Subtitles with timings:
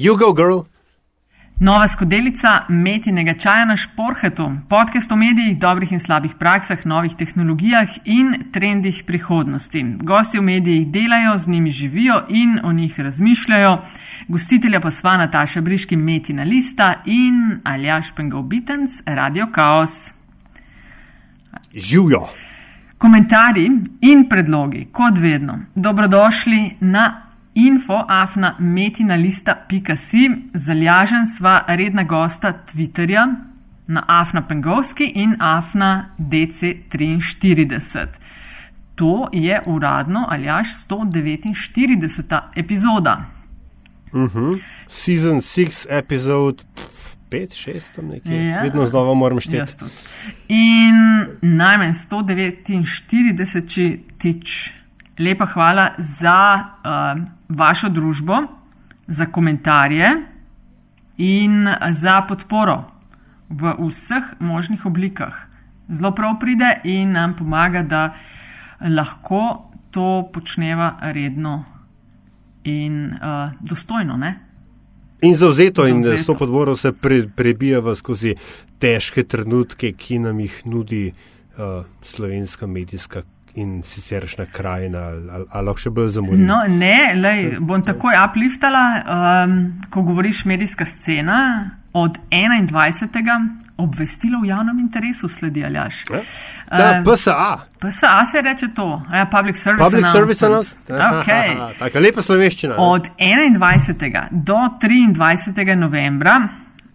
[0.00, 0.60] You go, girl.
[1.58, 7.98] Nova skodelica metinega čaja na šporhetu, podcast o medijih, dobrih in slabih praksah, novih tehnologijah
[8.04, 9.84] in trendih prihodnosti.
[10.00, 13.76] Gosti v medijih delajo, z njimi živijo in o njih razmišljajo.
[14.28, 20.14] Gostitelja pa sva Nataša Briški, metina lista in Aljaš Pengov Bitens, Radio Chaos.
[21.74, 22.28] Živijo.
[22.98, 23.70] Komentarji
[24.00, 33.34] in predlogi, kot vedno, dobrodošli na infoafnametinalista.si, zalažen sva redna gosta Twitterja
[33.86, 38.06] na Afna Pengovski in Afna DC43.
[38.94, 42.40] To je uradno ali až 149.
[42.56, 43.24] epizoda.
[44.12, 44.60] Uh -huh.
[44.88, 46.64] Season 6, epizod
[47.30, 48.46] 5, 6, tam nekje.
[48.46, 48.62] Ja.
[48.62, 49.78] Vedno znova moram šteti.
[49.78, 49.92] Tudi.
[50.48, 50.94] In
[51.42, 54.72] najmanj 149 tič.
[55.18, 56.90] Lepa hvala za uh,
[57.50, 58.46] vašo družbo,
[59.10, 60.08] za komentarje
[61.18, 62.84] in za podporo
[63.48, 65.34] v vseh možnih oblikah.
[65.90, 68.14] Zelo prav pride in nam pomaga, da
[68.80, 71.64] lahko to počneva redno
[72.64, 74.16] in uh, dostojno.
[74.16, 74.34] Ne?
[75.22, 76.22] In zauzeto, in Zavzeto.
[76.22, 78.34] s to podporo se pre, prebijava skozi
[78.78, 83.22] težke trenutke, ki nam jih nudi uh, slovenska medijska
[83.54, 86.46] in siceršna krajina, ali, ali, lahko še bolj zamudimo.
[86.46, 88.84] No, ne, lej, bom takoj upliftala,
[89.44, 91.70] um, ko govoriš medijska scena.
[91.92, 93.48] Od 21.
[93.76, 96.04] obvestilo v javnem interesu sledi Aljaš.
[96.10, 96.20] Ja,
[96.70, 97.58] Um, PSA.
[97.80, 100.90] PSA se reče to, ja, Public Service Public Service Announcement.
[100.90, 101.26] Announcement.
[101.26, 101.78] Okay.
[101.78, 102.74] Taka lepa slovenščina.
[102.74, 102.82] ne?
[102.82, 104.28] Od 21.
[104.30, 105.74] do 23.
[105.76, 106.48] novembra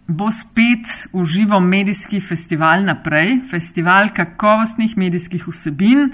[0.06, 6.10] bo spet užival medijski festival naprej, festival kakovostnih medijskih vsebin.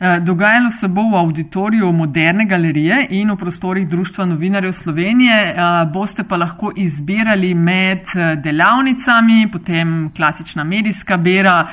[0.00, 5.34] Eh, Dogajalo se bo v auditoriju Moderne galerije in v prostorih Društva novinarjev Slovenije.
[5.34, 5.54] Eh,
[5.92, 11.68] Boste pa lahko izbirali med eh, delavnicami, potem klasična medijska bera,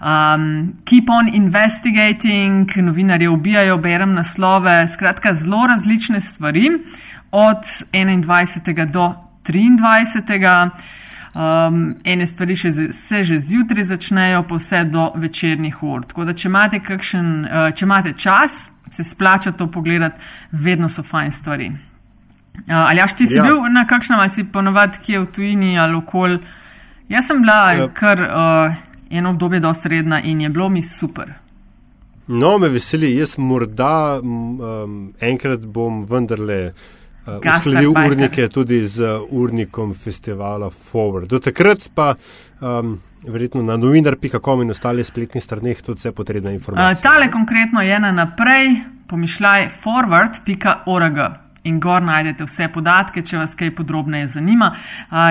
[0.00, 6.70] um, Keep on investigating, novinarje ubijajo, berem naslove, skratka zelo različne stvari
[7.32, 8.90] od 21.
[8.90, 9.14] do
[9.44, 10.70] 23.
[11.34, 16.02] Um, ene stvari še, se že zjutraj začnejo, pa vse do večernih ur.
[16.04, 20.20] Tako da, če imate, kakšen, uh, če imate čas, se splača to pogledati,
[20.52, 21.70] vedno so fajn stvari.
[21.72, 23.42] Uh, ali až ti si Ja.
[23.48, 26.38] bil na kakšnem, ali si ponovadi kje v tujini ali okol?
[27.08, 27.88] Jaz sem bila Ja.
[27.88, 28.74] kar uh,
[29.10, 31.32] eno obdobje dosti redna in je bilo mi super.
[32.28, 36.72] No, me veseli, jaz morda um, enkrat bom vendarle uh,
[37.26, 37.40] uskladil
[37.92, 38.12] Gastarbeiter.
[38.12, 41.28] urnike tudi z urnikom festivala Forward.
[41.28, 42.14] Do takrat pa
[42.60, 46.94] um, verjetno na novinar.com in ostalih spletnih straneh tudi vse potrebna Uh, informacija.
[47.02, 48.74] tale konkretno je na naprej,
[49.08, 51.18] pomišljaj forward.org.
[51.64, 54.72] In gor najdete vse podatke, če vas kaj podrobneje zanima.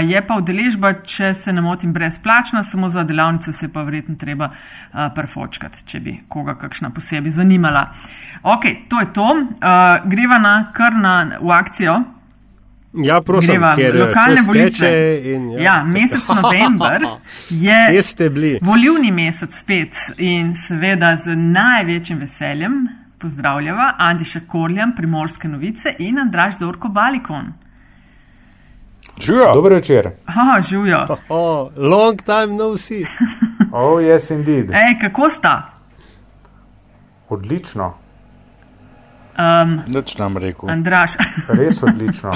[0.08, 4.48] Je pa udeležba, če se ne motim, brezplačna, samo za delavnice se pa verjetno treba
[5.16, 7.90] prefočkati, če bi koga kakšna posebej zanimala.
[8.44, 9.28] Ok, to je to.
[10.08, 12.00] Greva na kar na v akcijo.
[13.04, 14.94] Ja, prosim, Greva ker lokalne čas volitve.
[15.34, 17.06] In, Ja, mesec november
[17.68, 22.82] je volivni mesec spet in seveda z največjim veseljem
[23.22, 27.54] pozdravljava Andiša Korljan, Primorske novice in Andraš Zorko Balikon.
[29.22, 29.54] Živijo.
[29.54, 30.10] Dober večer.
[30.26, 31.08] Ha, živijo.
[31.30, 33.06] Oh, long time no see.
[33.74, 34.70] Oh, yes, indeed.
[34.72, 35.62] Ej, kako sta?
[37.30, 37.94] Odlično,
[39.32, 40.70] Um, Nič nam rekel.
[40.70, 41.12] Andraš,
[41.58, 42.32] res odlično.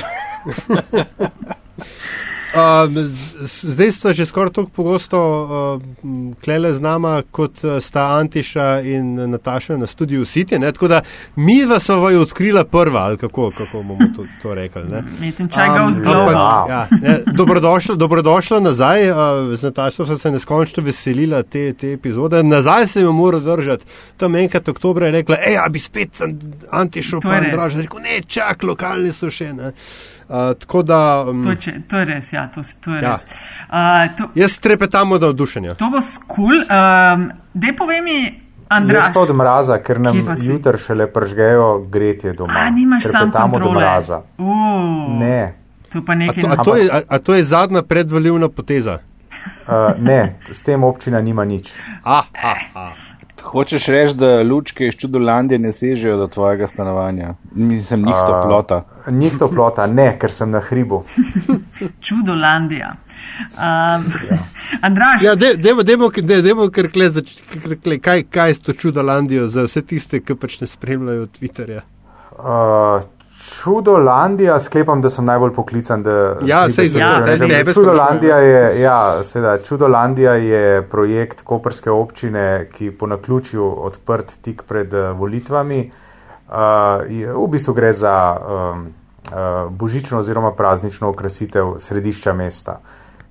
[2.55, 2.95] Um,
[3.41, 5.81] zdaj sta že skoraj tako pogosto uh,
[6.43, 10.59] klele z nama, kot uh, sta Antiša in Nataša na studiu City.
[10.59, 10.71] Ne?
[10.71, 11.01] Tako da
[11.35, 14.83] mi vas sva jo odkrila prva, ali kako, kako bomo to, to rekli.
[16.35, 16.69] Wow.
[16.69, 19.11] ja, ne, dobrodošla, dobrodošla nazaj.
[19.11, 19.17] Uh,
[19.55, 22.43] z Natašo sem se neskončno veselila te, te epizode.
[22.43, 23.85] Nazaj se jo mora držati.
[24.17, 26.21] Tam enkrat oktobra je rekla, hej, a bi spet
[26.71, 27.45] Antišo pa je.
[27.45, 27.75] Andraž.
[27.75, 29.53] Rekel, ne, čak, lokalni so še.
[29.53, 29.75] Ne?
[30.25, 33.11] Uh, tako da um, To, je če- to je res, ja, to, to je Ja.
[33.11, 33.25] res.
[33.63, 35.73] Uh, to, jaz trepetam od navdušenja.
[35.73, 36.55] to bo skul.
[36.61, 38.17] Um, Dej povej mi,
[38.67, 39.03] Andraš.
[39.03, 42.53] Jaz pa od mraza, ker nam jutr šele pržgejo gretje doma.
[42.57, 43.75] A, nimaš sam kontrole.
[43.75, 44.21] mraza.
[44.37, 44.45] Uh,
[45.11, 45.53] Ne,
[45.87, 48.99] To pa A nekaj to, a, to je, a, a to je zadnja predvoljivna poteza?
[49.67, 50.19] uh, ne,
[50.51, 51.69] s tem občina nima nič.
[52.03, 52.91] Ah, ah, ah.
[53.45, 57.33] Hočeš reči, da lučke iz čudolandije ne sežejo do tvojega stanovanja?
[57.51, 58.81] Mislim, njih toplota.
[59.09, 61.03] Njih toplota, ne, ker sem na hribu.
[62.01, 62.95] Čudolandija.
[63.51, 64.05] Um,
[64.81, 67.09] Andraš, Ja, de- dajmo, dajmo, de- dajmo kar kle,
[67.53, 71.27] kar kle, kaj, kaj je to čudo Landijo za vse tiste, ki pač ne spremljajo
[71.27, 71.81] Twitterja.
[72.31, 73.03] Uh,
[73.45, 76.03] Čudolandija, sklepam, da sem najbolj poklican.
[76.03, 77.01] Da, Ja, sej rečem.
[77.01, 77.73] sprašujem.
[77.73, 84.93] Čudolandija je, ja, seveda, Čudolandija je projekt koperske občine, ki po naključju odprt tik pred
[84.93, 85.91] eh, volitvami.
[86.45, 86.55] Uh,
[87.09, 92.79] je, v bistvu gre za um, uh, božično oziroma praznično okrasitev središča mesta,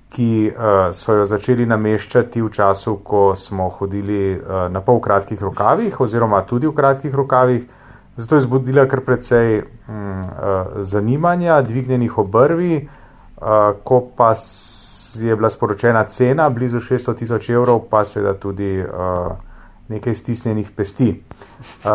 [0.09, 5.41] ki uh, so jo začeli nameščati v času, ko smo hodili uh, na pol kratkih
[5.41, 7.63] rokavih oziroma tudi v kratkih rokavih.
[8.17, 10.27] Zato je zbudila kar precej mm, uh,
[10.81, 12.87] zanimanja, dvignjenih obrvi,
[13.37, 13.43] uh,
[13.83, 14.35] ko pa
[15.19, 19.35] je bila sporočena cena, blizu 600 tisoč evrov, pa seveda tudi uh,
[19.87, 21.23] nekaj stisnjenih pesti.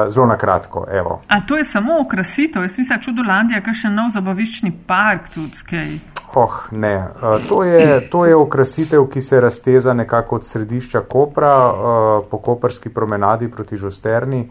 [0.08, 1.20] Zelo na kratko, evo.
[1.28, 5.90] A to je samo okrasitev, jaz mislim, Čudolandija, kar še nov zabaviščni park tudi kaj.
[6.34, 6.94] Oh, ne.
[7.48, 11.54] To, je, to je okrasitev, ki se razteza nekako od središča Kopra
[12.30, 14.44] po koperski promenadi proti Žosterni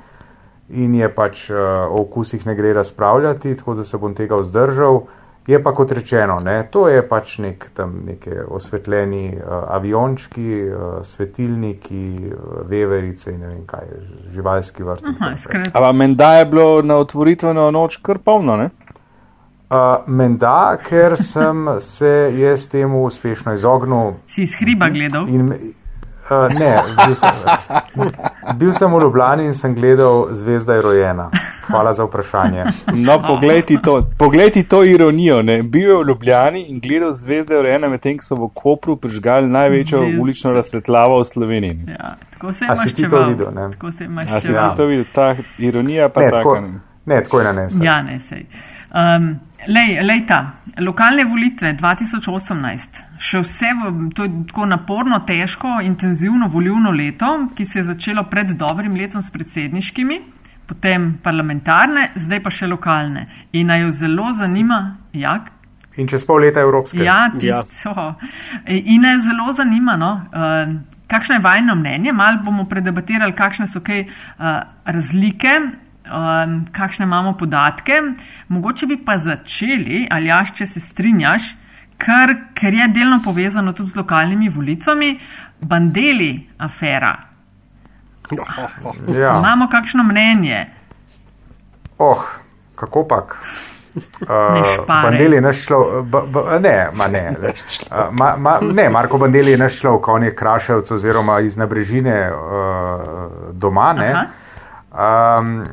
[0.70, 1.58] in je pač uh,
[1.90, 5.02] o okusih ne gre razpravljati, tako da se bom tega vzdržal.
[5.50, 11.00] Je pa kot rečeno, ne, to je pač nek tam neke osvetljeni uh, aviončki, uh,
[11.04, 13.88] svetilniki, uh, veverice in ne vem kaj,
[14.36, 15.08] živalski vrt.
[15.74, 18.70] Ampak menda je bilo na otvoritveno noč kar polno, ne?
[19.70, 25.28] Uh, menda, ker sem se jaz temu uspešno izognil, si iz hriba gledal.
[25.30, 26.72] In, uh, ne,
[27.18, 28.14] sem,
[28.54, 31.30] bil sem v Ljubljani in sem gledal Zvezda je rojena.
[31.68, 32.64] Hvala za vprašanje.
[32.96, 35.42] No, poglej ti to, poglej ti to ironijo.
[35.42, 35.64] Ne?
[35.64, 40.00] Bil je v Ljubljani in gledal zvezde urejene, medtem ko so v Kopru prižgali največjo
[40.00, 40.20] Zvezde.
[40.20, 41.78] ulično razsvetljavo v Sloveniji.
[41.90, 43.70] Ja, tako se je si ti to videl, ne?
[43.72, 44.72] Tako se je A si maščeval.
[44.72, 45.28] ti to videl, ta
[45.60, 46.38] ironija pa Ne, taka.
[46.38, 46.80] tako, ne.
[47.06, 47.84] ne, tako je nanesel.
[47.84, 48.46] Ja, ne sej.
[48.90, 56.48] Um, lej, lejta, lokalne volitve 2018, še vse, v, to je tako naporno, težko, intenzivno
[56.50, 60.20] volivno leto, ki se je začelo pred dobrim letom s predsedniškimi,
[60.70, 63.28] potem parlamentarne, zdaj pa še lokalne.
[63.54, 64.80] In naj jo zelo zanima,
[65.14, 65.52] jak.
[66.00, 67.02] In čez pol leta evropske.
[67.04, 67.94] Ja, tisto.
[67.94, 68.16] Ja.
[68.74, 70.74] In naj jo zelo zanima, no, uh,
[71.10, 75.60] kakšno je vajno mnenje, malo bomo predebatirali, kakšne so kaj uh, razlike.
[76.10, 77.94] Um, kakšne imamo podatke,
[78.48, 81.52] mogoče bi pa začeli, ali jaš, če se strinjaš,
[82.02, 85.12] ker, ker je delno povezano tudi z lokalnimi volitvami,
[85.62, 87.14] bandeli afera.
[89.14, 89.36] Ja.
[89.38, 90.66] Imamo kakšno mnenje?
[91.98, 92.26] Oh,
[92.76, 93.38] kako pak?
[94.22, 94.86] Uh.
[94.88, 99.52] Bandeli je naš človek, b, b, ne, ma ne, uh, ma, ma, ne, Marko Bandeli
[99.52, 104.12] je naš človek, on je kraševc oziroma iz nabrežine uh, doma, ne.
[104.14, 104.26] Aha.
[104.90, 105.64] Um,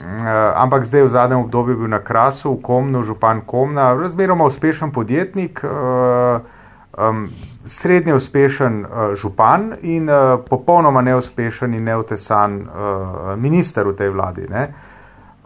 [0.54, 5.64] ampak zdaj v zadnjem obdobju bil na Krasu, v Komnu, župan Komna, razmeroma uspešen podjetnik,
[5.64, 6.44] uh,
[6.92, 7.28] um,
[7.66, 12.68] srednje uspešen uh, župan in uh, popolnoma neuspešen in neutesan uh,
[13.40, 14.44] minister v tej vladi.
[14.52, 14.68] Ne.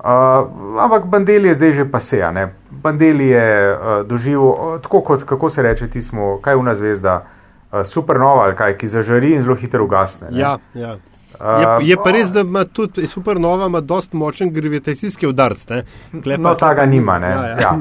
[0.03, 0.51] Uh,
[0.83, 2.33] ampak Bandeli je zdaj že paseja.
[2.35, 2.51] Ne.
[2.71, 7.23] Bandeli je uh, doživel, tako kot kako se reče, ti smo, kaj je una zvezda,
[7.23, 10.35] uh, supernova ali kaj, ki zažari in zelo hitro ugasne.
[10.35, 10.41] ne.
[10.41, 10.99] Ja, ja.
[11.41, 15.65] Je, je pa res, da ima tudi supernova ima dost močen gravitacijski udarc.
[16.13, 17.19] No, tega nima.
[17.19, 17.31] Ne?
[17.31, 17.79] Ja, Ja, ja.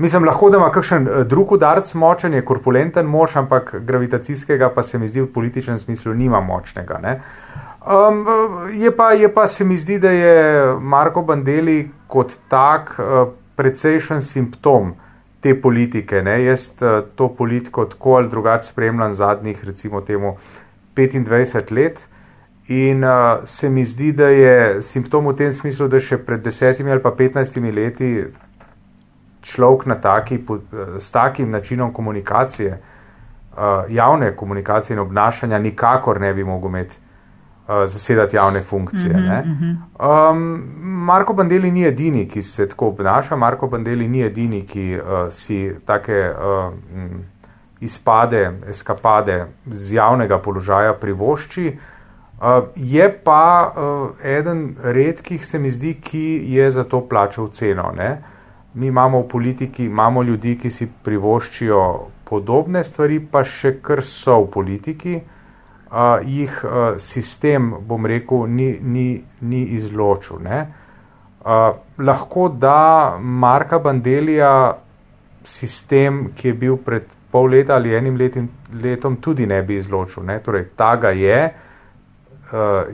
[0.00, 4.82] Mislim, lahko da ima kakšen eh, drug udarc močen, je korpulenten mož, ampak gravitacijskega pa
[4.82, 6.98] se mi zdi v političnem smislu nima močnega.
[7.02, 7.20] Ne?
[7.84, 8.24] Um,
[8.72, 14.22] je, pa, je pa se mi zdi, da je Marko Bandeli kot tak uh, precejšen
[14.22, 14.94] simptom
[15.40, 16.22] te politike.
[16.22, 16.38] Ne?
[16.44, 20.36] Jaz uh, to politiko tako ali drugače spremljam zadnjih, recimo, temu
[20.96, 22.00] 25 let.
[22.70, 26.92] In uh, se mi zdi, da je simptom v tem smislu, da še pred desetimi
[26.94, 28.10] ali pa petnajstimi leti
[29.42, 36.30] človek na taki, eh, s takim načinom komunikacije, uh, javne komunikacije in obnašanja, nikakor ne
[36.34, 39.18] bi mogel imeti uh, zasedati javne funkcije.
[39.18, 40.62] Mm -hmm, um,
[41.10, 45.72] Marko Bandeli ni edini, ki se tako obnaša, Marko Bandeli ni edini, ki uh, si
[45.86, 46.72] take uh,
[47.80, 51.78] izpade, eskapade z javnega položaja privošči.
[52.76, 57.92] Je pa uh, eden redkih, se mi zdi, ki je za to plačal ceno.
[57.96, 58.22] Ne?
[58.74, 61.82] Mi imamo v politiki, imamo ljudi, ki si privoščijo
[62.24, 68.72] podobne stvari, pa še kar so v politiki, uh, jih uh, sistem, bom rekel, ni,
[68.80, 69.08] ni,
[69.40, 70.40] ni izločil.
[70.40, 70.66] ne.
[71.40, 74.76] Uh, lahko da Marka Bandelija
[75.44, 80.24] sistem, ki je bil pred pol leta ali enim letim, letom, tudi ne bi izločil.
[80.24, 80.40] Ne.
[80.40, 81.44] Torej, ta ga je.
[81.44, 81.66] Uh,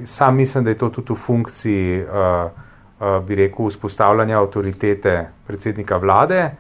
[0.05, 2.51] sam mislim, da je to tudi v funkciji, uh,
[3.01, 6.51] uh, bi rekel, vzpostavljanja avtoritete predsednika vlade.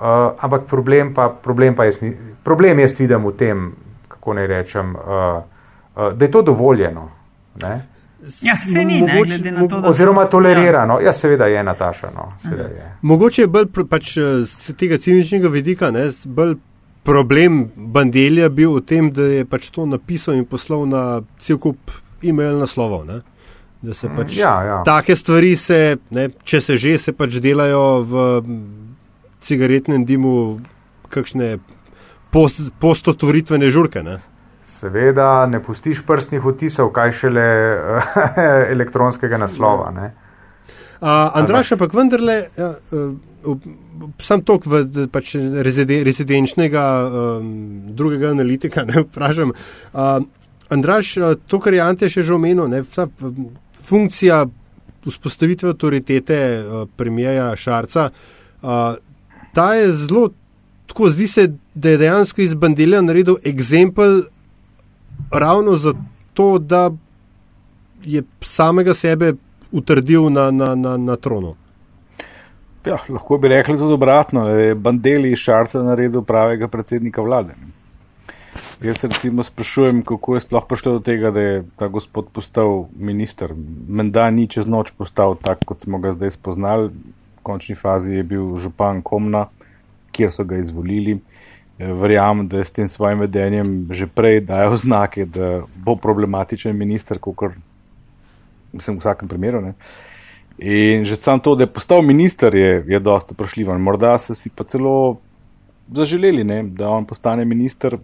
[0.00, 0.06] Uh,
[0.38, 1.98] ampak problem pa, problem pa jaz,
[2.44, 3.72] problem jaz vidim v tem,
[4.08, 5.42] kako naj rečem, uh,
[5.96, 7.10] uh, da je to dovoljeno.
[7.62, 7.80] Ne?
[8.40, 11.00] Ja, se ni, ne, glede na to, da Oziroma tolerirano.
[11.00, 12.10] Ja, seveda je Nataša.
[12.14, 12.96] No, seveda je.
[13.02, 16.58] Mogoče je bolj pač eh, z tega ciničnega vidika, ne, bolj
[17.04, 21.92] problem Bandelja bil v tem, da je pač to napisal in poslal na cel kup
[22.22, 23.04] e-mail naslovov.
[23.06, 23.20] Ne.
[23.82, 24.78] Da se pač Ja, ja.
[24.84, 28.88] take stvari, se, ne, če se že, se pač delajo v mm,
[29.40, 30.60] cigaretnem dimu,
[31.08, 31.54] kakšne
[32.30, 34.02] post, postotvoritvene žurke.
[34.04, 34.18] Ne.
[34.68, 37.46] Seveda ne pustiš prstnih odtisov, kaj šele
[38.74, 39.90] elektronskega naslova.
[39.96, 40.12] Ne?
[41.00, 43.56] Uh, Andraš, ampak vendarle, ja, uh,
[44.20, 45.32] sam tok v pač
[45.64, 47.48] rezide, rezidenčnega um,
[47.96, 49.54] drugega analitika, ne vprašam.
[49.92, 50.20] Uh,
[50.70, 51.14] Andraš,
[51.46, 52.82] to, kar je Ante še že omenil, ne,
[53.88, 54.44] funkcija
[55.06, 56.38] vzpostavitve avtoritete
[56.96, 58.10] premijeja Šarca,
[59.54, 60.28] ta je zelo,
[60.86, 64.22] tako zdi se, da je dejansko iz Bandelja naredil eksempel
[65.32, 66.90] ravno zato, da
[68.04, 69.34] je samega sebe
[69.72, 71.54] utrdil na, na, na, na tronu.
[72.86, 74.44] Ja, lahko bi rekli tudi obratno.
[74.44, 77.54] da je Bandeli iz Šarca naredil pravega predsednika vlade.
[78.82, 82.86] Jaz se recimo sprašujem, kako je sploh prišlo do tega, da je ta gospod postal
[82.96, 83.52] minister.
[83.88, 86.88] Menda ni čez noč postal tak, kot smo ga zdaj spoznali.
[86.88, 89.50] V končni fazi je bil župan Komna,
[90.16, 91.18] kjer so ga izvolili.
[91.78, 96.76] Eh, Verjamem, da je s tem svojim vedenjem že prej dajal znake, da bo problematičen
[96.76, 97.52] minister, kot
[98.72, 99.60] mislim v vsakem primeru.
[99.60, 99.74] Ne.
[100.58, 103.76] In že sam to, da je postal minister, je, je dosta vprašljivo.
[103.76, 105.20] In Morda so si pa celo
[105.92, 107.98] zaželeli, ne, da on postane minister,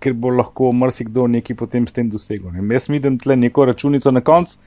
[0.00, 2.50] ker bo lahko marsikdo nekaj potem s tem dosegel.
[2.52, 2.74] Ne.
[2.74, 4.58] Jaz vidim tle neko računico na koncu.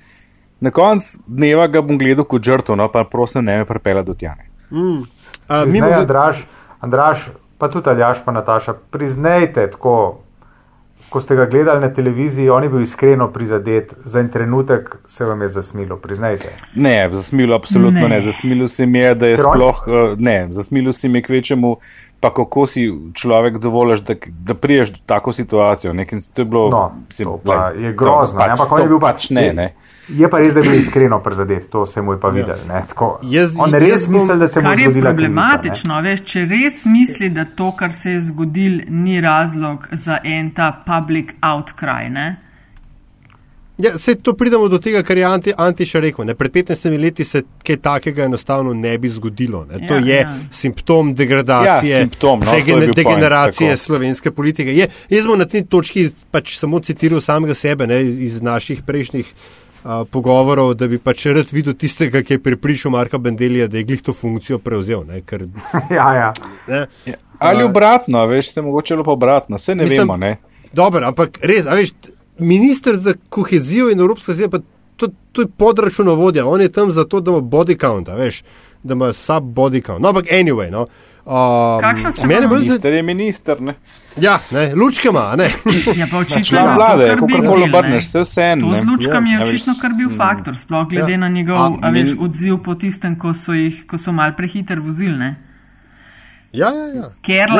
[0.59, 4.13] Na koncu dneva ga bom gledal kot žrtev, no pa prosim, ne me prepela do
[4.13, 4.49] tjane.
[4.71, 5.03] Mm.
[5.47, 6.41] A, Priznaj, mimo, Andraš,
[6.79, 10.19] Andraš, pa tudi Aljaš, pa Nataša, priznajte tako.
[11.09, 15.25] Ko ste ga gledali na televiziji, on je bil iskreno prizadet, za en trenutek se
[15.25, 16.49] vam je zasmilo, priznajte.
[16.75, 18.09] Ne, zasmilo absolutno ne.
[18.09, 18.21] Ne.
[18.21, 21.21] Zasmilo se mi je, da je Ker on- sploh, eh, ne, zasmilo se mi je
[21.21, 21.77] k večjemu,
[22.19, 22.83] pa kako si
[23.13, 25.93] človek dovoliš, da, da priješ do tako situacijo.
[25.93, 28.25] Nekaj, to je bilo, No, mislim, to pa je grozno.
[28.29, 29.67] To, ne, pač, ampak on je bil pa- pač ne, ne.
[30.09, 32.57] Je pa res, da je bil iskreno prizadet, to se mu je pa videl.
[32.67, 33.19] ne, tako.
[33.23, 36.45] Jaz- On jaz res misli, da se mu je je zgodila krivica, problematično, veš, če
[36.47, 42.09] res misli, da to, kar se je zgodil, ni razlog za en ta public outcry.
[42.11, 42.27] Ne?
[43.79, 46.25] Ja, se to pridemo do tega, kar je Anti, Antiša rekel.
[46.25, 46.35] Ne?
[46.35, 49.65] Pred 15 leti se kaj takega enostavno ne bi zgodilo.
[49.65, 49.87] Ne?
[49.87, 50.33] To Ja, je ja.
[50.51, 53.83] simptom degradacije, Ja, simptom, no, to je bil point, degeneracije tako.
[53.83, 54.73] slovenske politike.
[54.73, 58.01] Je, jaz bom na tej točki pač samo citiral samega sebe ne?
[58.03, 59.33] iz naših prejšnjih.
[59.79, 63.85] Uh, pogovorov, da bi pač rad videl tistega, ki je pripričal Marka Bendelija, da je
[63.85, 65.05] glih to funkcijo prevzel.
[65.07, 65.45] Ne, ker,
[65.89, 66.33] ja, ja.
[66.67, 70.17] ne, Ja, Ali obratno, veš, se mogoče lepo obratno, vse ne Mislim- vemo.
[70.17, 70.33] Ne?
[70.73, 71.93] Dobro, ampak res, a veš,
[72.39, 74.59] minister za kohezijo in Evropska zveza, pa
[74.95, 78.43] to, to je podračunovodja, on je tam zato, da ima body count, veš,
[78.83, 80.01] da ima sub body count.
[80.01, 80.87] No, ampak anyway, no.
[81.25, 83.73] Um, Kakšno se vam- bolj Minister je minister, ne?
[84.17, 85.51] Ja, ne, lučke ima, a ne.
[85.95, 89.73] Ja, pa očitno je vlade, kakorkoli obrneš, vse vseeno, To z lučkami Ja, je očitno
[89.81, 91.17] kar bil faktor, sploh glede Ja.
[91.17, 94.79] na njegov A, a, veš, odziv po tistem, ko so, jih, ko so mal prehiter
[94.79, 95.17] vozili.
[95.17, 95.35] Ne?
[96.51, 97.09] Ja, ja, ja.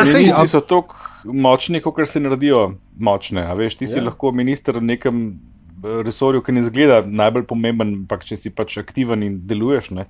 [0.05, 0.95] Se sej, Ministri so tako
[1.25, 3.41] močni, kot se naredijo močne.
[3.41, 4.03] A veš, ti si Ja.
[4.03, 5.39] lahko minister v nekem
[5.83, 10.05] eh, resorju, ki ne zgleda najbolj pomemben, ampak če si pač aktiven in deluješ, ne?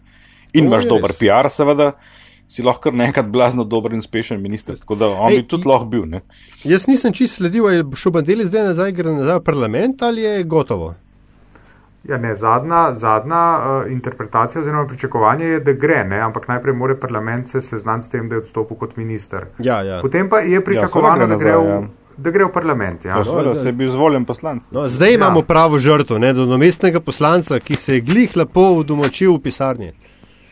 [0.53, 1.17] in To imaš je dober res.
[1.17, 1.91] PR, seveda,
[2.47, 4.77] si lahko kar nekrat blazno dober in uspešen minister.
[4.77, 6.05] Tako da on Ej, bi tudi lahko bil.
[6.09, 6.21] Ne?
[6.63, 10.43] Jaz nisem čist sledil, ali je Šobandeli zdaj nazaj, gre nazaj v parlament ali je
[10.43, 10.95] gotovo.
[12.09, 16.95] Ja, ne, zadnja zadnja uh, interpretacija oziroma pričakovanje je, da gre, ne, ampak najprej mora
[16.97, 19.45] parlament se seznaniti s tem, da je odstopil kot minister.
[19.59, 19.99] Ja, ja.
[20.01, 21.81] Potem pa je pričakovano, gre da, nazaj, gre v, ja.
[22.17, 23.05] da gre v parlament.
[23.05, 23.17] Ja.
[23.17, 24.71] Ja, seveda, da- se je bil izvoljen poslanec.
[24.71, 25.15] No, zdaj Ja.
[25.15, 29.91] imamo pravo žrtvo, ne, do namestnega poslanca, ki se je glih lepo udomačil v pisarni.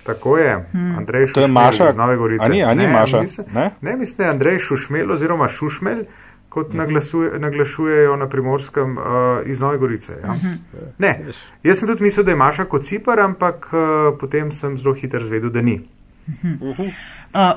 [0.05, 0.51] Tako je,
[0.97, 1.89] Andrej je Šušmelj Maša?
[1.89, 2.45] iz Nove Gorice.
[2.45, 3.21] A ni- a ni Maša?
[3.21, 3.71] Mislim, Ne?
[3.81, 6.05] ne, mislim, da je Andrej Šušmelj oziroma Šušmelj,
[6.49, 9.03] kot naglasuje, naglašujejo na primorskem uh,
[9.45, 10.17] iz Nove Gorice.
[10.23, 10.35] Ja.
[10.97, 11.11] Ne,
[11.63, 15.25] jaz sem tudi mislil, da je Maša kot Cipar, ampak uh, potem sem zelo hitro
[15.25, 15.81] zvedel, da ni.
[16.27, 16.87] Uh,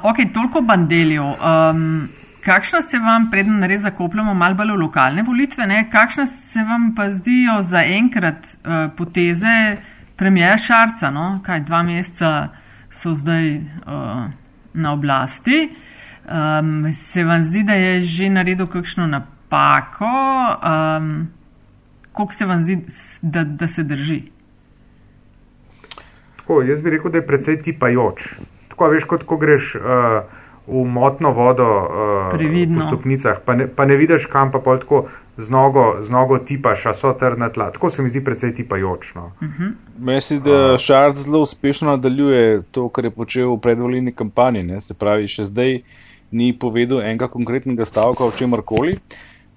[0.02, 1.23] ok, toliko bandeljev.
[1.23, 2.09] Um,
[2.44, 6.90] kakšna se vam, preden res zakopljamo malo bolj v lokalne volitve, ne, kakšna se vam
[6.97, 9.76] pa zdijo za enkrat uh, poteze
[10.16, 11.11] premijeja Šarca?
[11.11, 11.40] No?
[11.47, 12.50] Kaj, dva meseca
[12.90, 14.26] so zdaj uh,
[14.73, 15.68] na oblasti.
[16.25, 20.11] Um, se vam zdi, da je že naredil kakšno napako?
[20.62, 21.29] Um,
[22.12, 22.79] Koliko se vam zdi,
[23.23, 24.23] da, da se drži?
[26.37, 28.35] Tako, jaz bi rekel, da je precej tipajoč.
[28.69, 29.83] Tako, veš, kot ko greš uh,
[30.67, 32.79] v motno vodo uh, Previdno.
[32.79, 36.39] po stopnicah, pa ne, pa ne vidiš, kam pa pol tako z nogo, z nogo
[36.39, 37.71] tipaš, a so trdna tla.
[37.71, 39.33] Tako se mi zdi precej tipajočno.
[39.99, 44.62] Mislim, da Šarc zelo uspešno nadaljuje to, kar je počel v predvoljeni kampanji.
[44.62, 44.81] Ne?
[44.81, 45.81] Se pravi, še zdaj
[46.33, 48.97] ni povedal enega konkretnega stavka o čemer koli.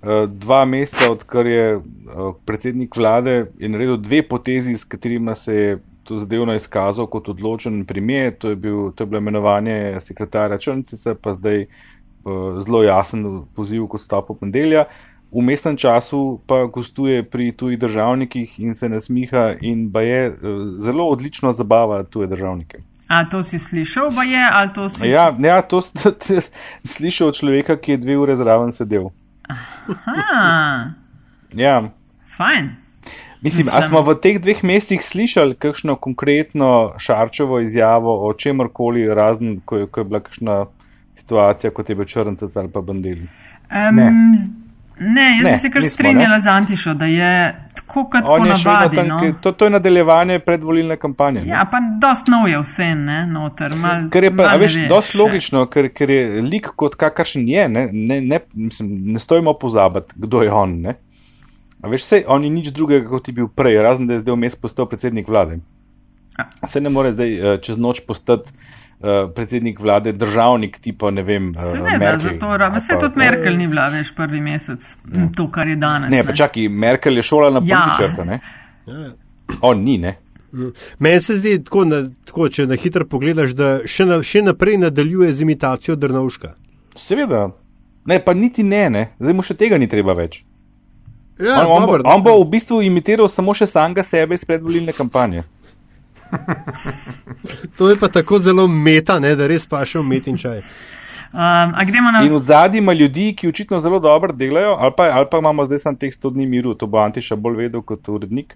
[0.04, 5.80] Uh, dva meseca, odkar je uh, predsednik vlade naredil dve potezi, s katerima se je
[6.04, 11.16] to zadevno izkazal kot odločen premijer, to je, bil, to je bilo imenovanje sekretarja Črnčice,
[11.16, 14.86] pa zdaj uh, zelo jasen poziv kot stopu ponedelja.
[15.34, 20.36] V mestnem času pa gostuje pri tujih državnikih in se nasmiha in pa je
[20.78, 22.84] zelo odlično zabava tuje državnike.
[23.14, 25.08] A to si slišal, pa je, ali to si.
[25.08, 26.42] Ja, ja to sem
[26.84, 29.12] slišal od človeka, ki je dve ure zraven sedel.
[29.90, 30.94] Aha,
[31.54, 31.76] Ja.
[32.38, 32.70] fajn.
[33.42, 39.04] Mislim, a Mislim- smo v teh dveh mestih slišali kakšno konkretno šarčevo izjavo o čemorkoli,
[39.14, 40.66] razen ko je, ko je bila kakšna
[41.16, 43.28] situacija, kot je bil črncac ali pa bandeli.
[43.68, 44.00] Um,
[44.96, 45.10] Ne.
[45.12, 47.30] ne, jaz Ne, bi se kar nismo, strinjala z Antišo, da je
[47.76, 48.96] tako kot On vedno ponavadi.
[48.96, 49.20] tam, No.
[49.20, 51.42] ki- to, to je nadaljevanje predvolilne kampanje.
[51.42, 51.48] ne.
[51.48, 53.76] Ja, pa dost nov je vse, ne, noter.
[53.76, 55.18] Mal, Ker je pa, mal a ne veš, veš dosti še.
[55.20, 60.14] logično, ker, ker je lik kot kakršen je, ne, ne, ne, mislim, ne stojimo pozabiti,
[60.18, 60.82] kdo je on.
[60.82, 60.96] Ne.
[61.82, 64.36] A veš, sej, on je nič drugega, kot je bil prej, razen da je zdaj
[64.36, 65.60] vmes postal predsednik vlade.
[66.64, 68.50] Se ne more zdaj uh, čez noč postati
[69.04, 72.18] uh, predsednik vlade, državnik tipa, ne vem, uh, Seveda, Merkel.
[72.20, 75.28] zato Vse pa- tudi Merkel ni bila, veš, prvi mesec, ja.
[75.36, 76.10] to, kar je danes.
[76.10, 77.82] Ne, pa čakaj, Merkel je šola na Ja.
[77.82, 78.40] političarka, ne?
[79.62, 80.16] On ni, ne?
[81.00, 84.78] Meni se zdi, tako, na, tako, če na hitro pogledaš, da še, na, še naprej
[84.78, 86.54] nadaljuje z imitacijo Drnovška.
[86.96, 87.48] Seveda.
[88.06, 89.04] Ne, pa niti ne, ne.
[89.20, 90.44] Zdaj mu še tega ni treba več.
[91.40, 94.46] Ja, on, on, dobro, bo, on bo v bistvu imitiral samo še samega sebe iz
[94.46, 95.42] predvolilne kampanje.
[97.78, 100.62] To je pa tako zelo meta, ne, da res paše v met in čaj.
[101.34, 101.82] Um, a
[102.14, 102.22] na.
[102.26, 105.66] In v zadnji ima ljudi, ki očitno zelo dobro delajo, ali pa, ali pa imamo
[105.66, 108.56] zdaj samo teh 100 dni miru, to bo Antiša bolj vedel kot urednik.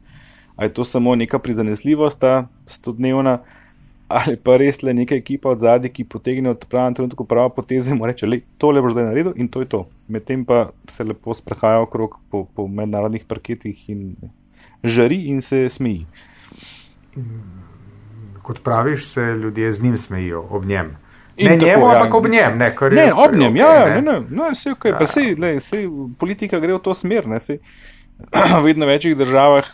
[0.55, 3.39] Ali je to samo neka prizanesljivost, ta 100 dnevna,
[4.07, 7.91] ali pa res le neka ekipa od zadnji, ki potegne od pravega trenutka pravo poteze
[7.91, 9.87] in mu reče, le tole boš zdaj naredil in to je to.
[10.07, 14.13] Medtem pa se lepo sprehaja okrog po, po mednarodnih parketih in
[14.83, 16.05] žari in se smeji.
[18.47, 20.93] Kot praviš, se ljudje z njim smejijo ob njem.
[21.37, 21.91] In ne tako, njemu, ja.
[21.91, 22.57] ampak ob njem.
[22.57, 23.75] Ne, kar je- Ne, kar ob je njem, ja, ne.
[23.81, 25.83] ja, ne, ne, no, vse ok, pa sej, lej, sej,
[26.17, 27.59] politika gre v to smer, ne, sej,
[28.55, 29.67] v vedno večjih državah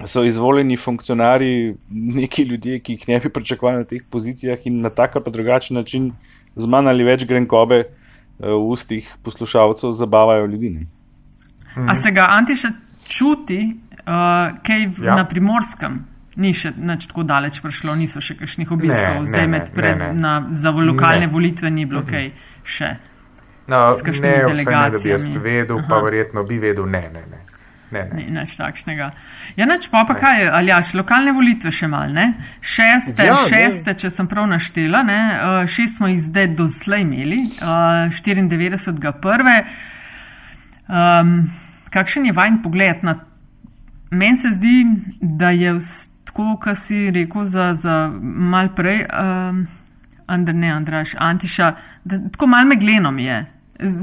[0.00, 4.90] so izvoljeni funkcionarji neki ljudje, ki jih ne bi pričakovali na teh pozicijah in na
[4.90, 6.12] tak ali pa drugačen način
[6.54, 7.88] z manj ali več grenkobe eh,
[8.40, 10.70] v ustih poslušalcev zabavajo ljudi.
[10.70, 10.86] Ne.
[11.88, 12.68] A se ga Antiša
[13.06, 13.58] čuti,
[13.98, 14.06] uh,
[14.62, 14.90] kaj Ja.
[15.04, 15.14] ja.
[15.16, 15.98] na primorskem?
[16.38, 19.74] Ni še nič tako daleč prišlo, niso še kakšnih obiskov, Ne, zdaj ne, med ne,
[19.74, 20.20] pred, ne, ne.
[20.22, 21.32] Na, za lokalne Ne.
[21.32, 22.30] volitve ni bilo kaj
[22.62, 22.92] še.
[23.68, 26.04] No, ne, vsaj ne, da bi jaz vedel, pa Aha.
[26.04, 27.40] verjetno bi vedel, ne, ne, ne.
[27.90, 28.16] ne, ne.
[28.16, 29.10] Ni nič takšnega.
[29.56, 32.34] Ja, nič pa, pa kaj, ali jaš, lokalne volitve še mal, ne?
[32.60, 33.48] Šeste, Ja, ne.
[33.48, 35.20] šeste, če sem prav naštela, ne?
[35.34, 39.12] Uh, šest smo jih zdaj doslej imeli, uh, 94.
[39.20, 39.56] prve.
[40.88, 41.50] Um,
[41.90, 43.18] kakšen je vajen pogled na.
[44.10, 44.86] Meni se zdi,
[45.20, 49.66] da je vs- tako, kot si rekel za, za mal prej, um,
[50.26, 51.72] Andr, ne Andraš, Antiša,
[52.04, 53.46] da tako mal megleno mi je.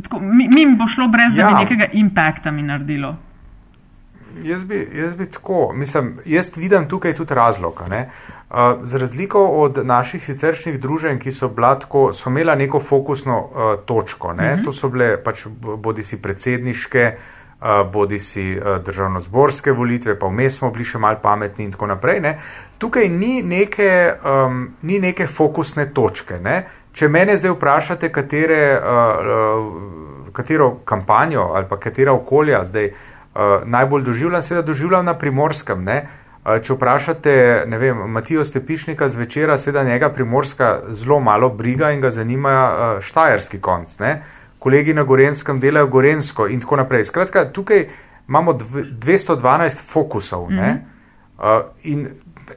[0.03, 1.47] Tako, mi, mi bo šlo brez, da Ja.
[1.47, 3.15] bi nekega impakta mi naredilo.
[4.43, 7.81] Jaz bi, jaz bi tako, mislim, jaz vidim tukaj tudi razlog.
[7.89, 8.09] ne.
[8.49, 13.39] Uh, za razliko od naših siceršnjih druženj, ki so, bila tako, so imela neko fokusno
[13.39, 14.65] uh, točko, uh -huh.
[14.65, 15.45] to so bile pač
[15.77, 17.44] bodi si predsedniške, uh,
[17.91, 22.19] bodi si uh, državno-zborske volitve, pa vmes smo bili še mal pametni in tako naprej.
[22.21, 22.33] Ne.
[22.77, 23.89] Tukaj ni neke,
[24.21, 26.39] um, ni neke fokusne točke.
[26.39, 26.59] Ne.
[26.95, 33.65] Če mene zdaj vprašate, katere, uh, uh, katero kampanjo ali pa katera okolja zdaj uh,
[33.65, 35.83] najbolj doživljam, seveda doživljam na primorskem.
[35.83, 35.97] Ne?
[36.45, 37.35] Uh, če vprašate,
[37.67, 43.03] ne vem, Matijo Stepišnika zvečera, seveda njega primorska zelo malo briga in ga zanima uh,
[43.03, 43.99] štajerski konc.
[43.99, 44.21] Ne?
[44.65, 47.03] Kolegi na Gorenskem delajo Gorensko in tako naprej.
[47.05, 47.83] Skratka, tukaj
[48.27, 50.49] imamo dv 212 fokusov.
[50.51, 50.77] Mm -hmm.
[51.37, 52.07] uh, in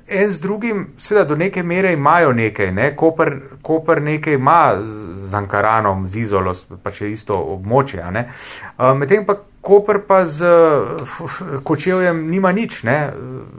[0.09, 2.97] en z drugim, seveda, do neke mere imajo nekaj, ne?
[2.97, 4.77] Koper, Koper nekaj ima
[5.17, 8.03] z, Ankaranom, z Izolo, pa če isto območje.
[8.09, 13.13] Uh, Medtem pa Koper pa z uh, Kočevjem nima nič, ne?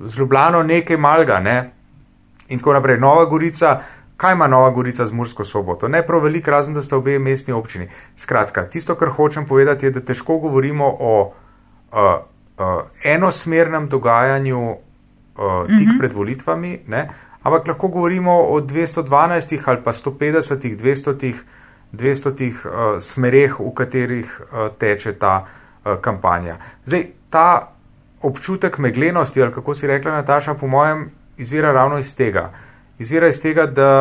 [0.06, 1.40] z Ljubljano nekaj malga.
[1.40, 1.72] Ne?
[2.48, 2.98] In tako naprej.
[2.98, 3.80] Nova Gorica,
[4.20, 5.88] kaj ima Nova Gorica z Mursko soboto?
[5.88, 7.88] Ne prav velik, razen da sta obe mestni občini.
[8.18, 12.00] Skratka, tisto, kar hočem povedati, je, da težko govorimo o uh,
[12.60, 14.76] uh, enosmernem dogajanju uh,
[15.68, 16.00] tik mm -hmm.
[16.00, 17.10] pred volitvami, ne?
[17.44, 21.34] ampak lahko govorimo o 212 ali pa 150, 200,
[21.94, 26.58] 200 uh, smereh, v katerih uh, teče ta uh, kampanja.
[26.86, 27.72] Zdaj, ta
[28.22, 32.52] občutek meglenosti, ali kako si rekla, Nataša, po mojem, izvira ravno iz tega.
[33.00, 33.92] Izvira iz tega, da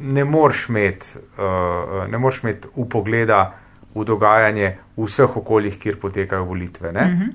[0.00, 3.54] ne moreš imeti uh, imet upogleda
[3.94, 6.92] v dogajanje v vseh okoljih, kjer potekajo volitve.
[6.92, 7.32] Mm -hmm.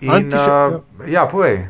[0.00, 1.68] In, Antiš, uh, ja, povej.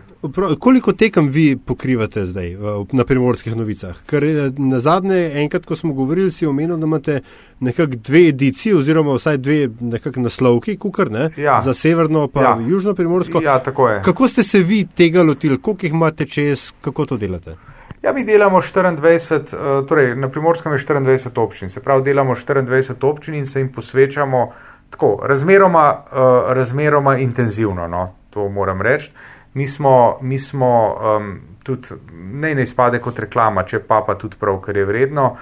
[0.58, 2.56] Koliko tekem vi pokrivate zdaj
[2.92, 3.96] na primorskih novicah?
[4.06, 7.20] Ker eh, na zadnje, enkrat, ko smo govorili, si omenil, da imate
[7.60, 9.68] nekako dve edici, oziroma vsaj dve
[10.16, 11.60] naslovki, kukar, ne, ja.
[11.64, 12.58] za severno pa ja.
[12.68, 13.42] južno primorsko.
[13.42, 14.02] Ja, tako je.
[14.02, 17.54] Kako ste se vi tega lotili, koliko jih imate čez, kako to delate?
[18.02, 23.06] Ja, mi delamo 24, eh, torej na primorskem je 24 občin, se pravi, delamo 24
[23.06, 24.52] občin in se jim posvečamo
[24.90, 29.10] tako razmeroma, uh, razmeroma intenzivno, no, to moram reči.
[29.54, 34.36] Mi smo, mi smo um, tudi, ne ne izpade kot reklama, če pa pa tudi
[34.40, 35.36] prav, ker je vredno.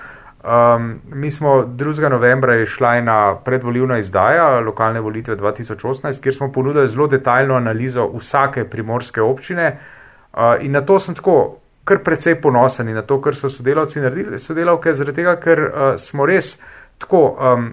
[0.46, 2.08] Um, mi smo 2.
[2.10, 8.64] novembra išli na predvoljivna izdaja lokalne volitve 2018, kjer smo ponudili zelo detaljno analizo vsake
[8.64, 9.78] primorske občine
[10.32, 14.40] uh, in na to sem tako kar precej ponosen na to, kar so sodelavci naredili,
[14.42, 16.56] sodelavke, zaradi tega, ker uh, smo res
[16.98, 17.22] tako.
[17.38, 17.68] Um,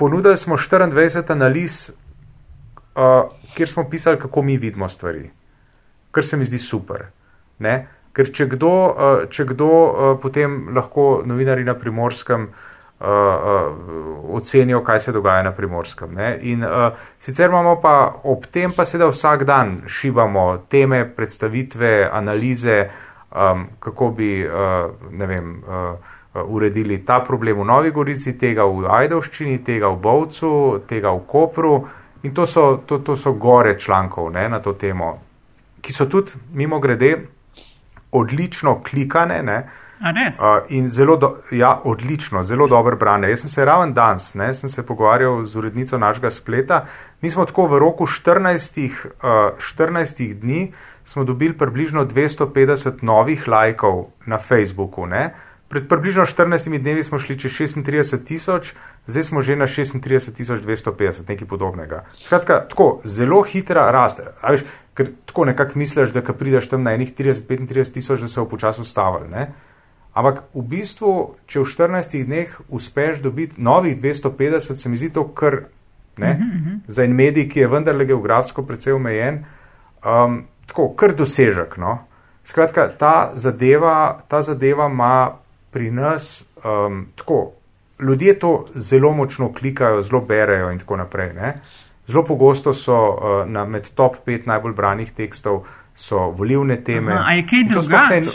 [0.00, 1.90] ponudili smo 24 analiz,
[2.96, 5.28] uh, kjer smo pisali, kako mi vidimo stvari,
[6.10, 7.04] kar se mi zdi super.
[7.58, 7.76] Ne?
[8.16, 12.48] Ker če kdo, uh, če kdo uh, potem lahko novinari na primorskem.
[13.04, 16.14] Uh, uh, ocenijo, kaj se dogaja na primorskem.
[16.14, 16.28] Ne?
[16.48, 22.78] In uh, sicer imamo pa ob tem, pa seveda vsak dan šibamo teme, predstavitve, analize,
[22.86, 23.03] uh,
[23.34, 29.60] um, kako bi uh, vem, uh, uredili ta problem v Novi Gorici, tega v Ajdovščini,
[29.64, 31.76] tega v Bovcu, tega v Kopru.
[32.24, 35.18] In to so, to, to so gore člankov ne, na to temo,
[35.84, 37.18] ki so tudi, mimo grede,
[38.16, 39.42] odlično klikane.
[39.42, 39.58] Ne,
[40.04, 43.30] uh, in zelo, do, ja, odlično, zelo dobro brane.
[43.30, 46.84] Jaz sem se raven danes, ne, sem se pogovarjal z urednico našega spleta.
[47.20, 50.72] Mi smo tako v roku 14, uh, 14 dni
[51.04, 55.06] smo dobili približno 250 novih lajkov na Facebooku.
[55.06, 55.34] Ne?
[55.68, 58.74] Pred približno 14 dnevi smo šli čez 36 tisoč,
[59.06, 62.04] zdaj smo že na 36 tisoč 250, nekaj podobnega.
[62.12, 64.20] Skratka, tako zelo hitra rast.
[64.42, 64.64] Veš,
[64.94, 68.80] ker tako nekako misliš, da prideš tam na enih 30-35 tisoč, da se bo počasi
[68.80, 69.28] ustavili.
[69.28, 69.48] Ne?
[70.14, 75.26] Ampak v bistvu, če v 14 dneh uspeš dobiti novih 250, se mi zdi to
[75.34, 75.64] kar
[76.16, 76.78] ne, uh -huh, uh -huh.
[76.86, 79.44] za en medij, ki je vendarle geografsko precej omejen.
[80.04, 81.76] Um, tako, kar dosežek.
[81.76, 81.98] No?
[82.44, 85.30] Skratka, ta zadeva, ta zadeva ima
[85.70, 87.50] pri nas um, tako.
[88.00, 91.32] Ljudje to zelo močno klikajo, zelo berejo in tako naprej.
[91.32, 91.54] Ne?
[92.06, 95.64] Zelo pogosto so uh, na, med top 5 najbolj branih tekstov
[96.10, 97.12] volivne teme.
[97.12, 98.32] Aha, a je kaj drugače ne...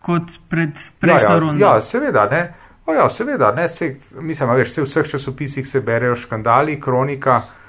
[0.00, 1.64] kot pred prejšnjo ja, ja, rundo?
[1.64, 2.28] Ja, seveda.
[2.30, 2.54] Ne?
[2.86, 7.61] O ja, seveda, ne, se, mislim, veš, v vseh časopisih se berejo škandali, kronika, uh,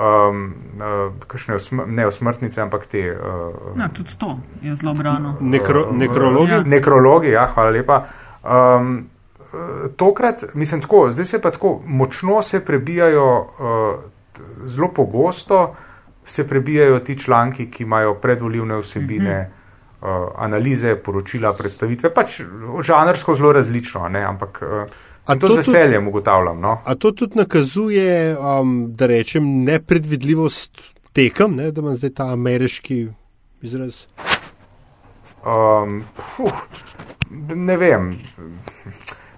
[0.00, 3.10] um, uh, ne osmrtnice, ampak te.
[3.12, 5.36] Uh, ja, tudi to je zelo brano.
[5.40, 6.52] Nekro, nekrologi.
[6.52, 6.62] Ja.
[6.64, 8.04] Nekrologi, ja, hvala lepa.
[8.42, 9.10] Um,
[9.96, 15.74] tokrat, mislim, tako, zdaj se pa tako močno se prebijajo, uh, zelo pogosto
[16.26, 19.40] se prebijajo ti članki, ki imajo predvoljivne vsebine.
[19.40, 19.60] Mm -hmm.
[20.00, 22.40] Uh, analize, poročila, predstavitve, pač
[22.82, 24.22] žanrsko zelo različno, ne?
[24.24, 24.90] ampak uh,
[25.26, 26.60] A to, to z veseljem ugotavljam.
[26.60, 26.78] No?
[26.84, 30.80] A to tudi nakazuje, um, da rečem, nepredvidljivost
[31.12, 33.06] tekem, ne, da imam zdaj ta ameriški
[33.62, 34.04] izraz?
[35.46, 36.02] Um,
[36.36, 36.62] fuh,
[37.54, 38.14] ne vem.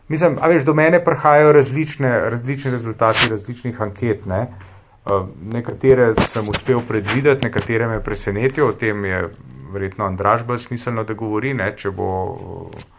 [0.08, 4.26] Mislim, a veš, do mene prihajajo različne, različne rezultati različnih anket.
[4.26, 4.46] Ne?
[5.04, 9.28] Uh, nekatere sem uspel predvideti, nekatere me presenetijo, o tem je
[9.72, 12.10] verjetno Andraž bolj smiselno, da govori, ne, če bo.
[12.32, 12.91] Uh,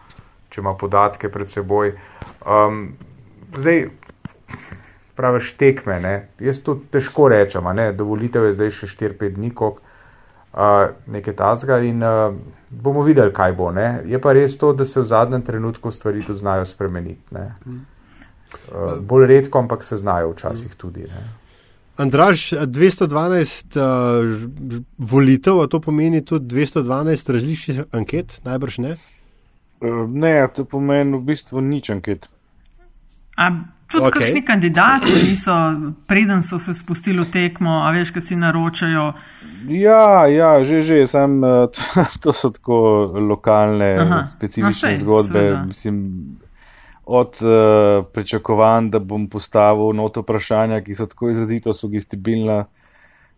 [0.54, 1.96] če ima podatke pred seboj.
[2.46, 2.94] Um,
[3.58, 3.88] zdaj,
[5.18, 6.14] praviš tekme, ne?
[6.42, 7.90] jaz to težko rečem, ne?
[7.92, 12.34] dovolitev je zdaj še 4-5 dni, kok, uh, nekaj tazga in uh,
[12.70, 13.70] bomo videli, kaj bo.
[13.74, 14.04] Ne?
[14.10, 17.22] Je pa res to, da se v zadnjem trenutku stvari tudi znajo spremeniti.
[17.34, 21.08] Uh, bolj redko, ampak se znajo včasih tudi.
[21.10, 21.24] Ne?
[21.98, 28.96] Andraž, 212 uh, volitev, a to pomeni tudi 212 različnih anket, najbrž ne?
[28.98, 29.23] Eh,
[30.08, 32.28] ne, to pomeni v bistvu nič anket.
[33.36, 33.50] A
[33.90, 34.20] tudi okay.
[34.20, 35.54] kakšni kandidati niso,
[36.06, 39.12] preden so se spustili v tekmo, a veš, kaj si naročajo?
[39.68, 42.76] Ja, ja, že, že, sem, eh, to, to so tako
[43.18, 44.22] lokalne, Aha.
[44.22, 45.44] specifične no, zgodbe.
[45.66, 45.96] Mislim,
[47.04, 52.64] od uh, pričakovanj, da bom postavil noto vprašanja, ki so tako izrazito sugestibilna,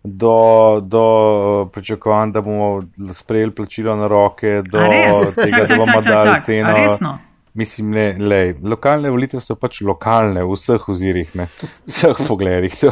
[0.05, 2.83] do, do pričakovanj, da bomo
[3.13, 4.79] sprejeli plačilo na roke, do
[5.35, 6.73] tega, čak, čak, da bomo čak, dali ceno.
[6.73, 7.19] resno?
[7.57, 12.75] Mislim, ne, lej, lokalne volitve so pač lokalne v vseh ozirih, ne, v vseh pogledih.
[12.77, 12.91] So,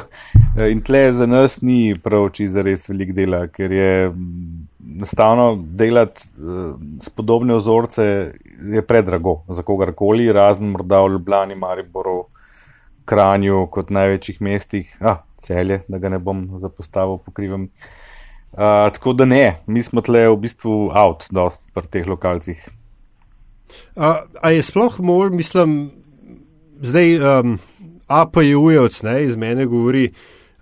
[0.64, 4.62] in tle za nas ni prav čisto res velik dela, ker je mm,
[4.96, 8.06] enostavno delati uh, s podobne ozorce
[8.72, 12.22] je predrago za kogarkoli, razen morda v Ljubljani, Mariboru,
[13.04, 17.68] Kranju kot največjih mestih, a celje, da ga ne bom zapostavil, pokrivem.
[18.54, 22.60] Uh, tako da ne, mi smo tle v bistvu out, dost pri teh lokalcih.
[23.96, 25.90] A, a je sploh mor, mislim,
[26.82, 27.58] zdaj um,
[28.08, 30.12] APJ-ujevc iz mene govori.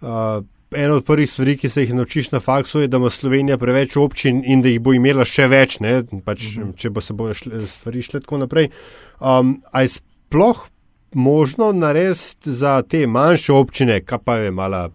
[0.00, 3.58] Uh, Ena od prvih stvari, ki se jih naučiš na faksu, je, da ima Slovenija
[3.60, 5.76] preveč občin in da jih bo imela še več,
[6.24, 6.70] pač, mm -hmm.
[6.76, 8.70] če bo se bojo šle, stvari šle tako naprej.
[9.20, 10.64] Um, a je sploh
[11.14, 14.90] možno narediti za te manjše občine, kaj pa je mala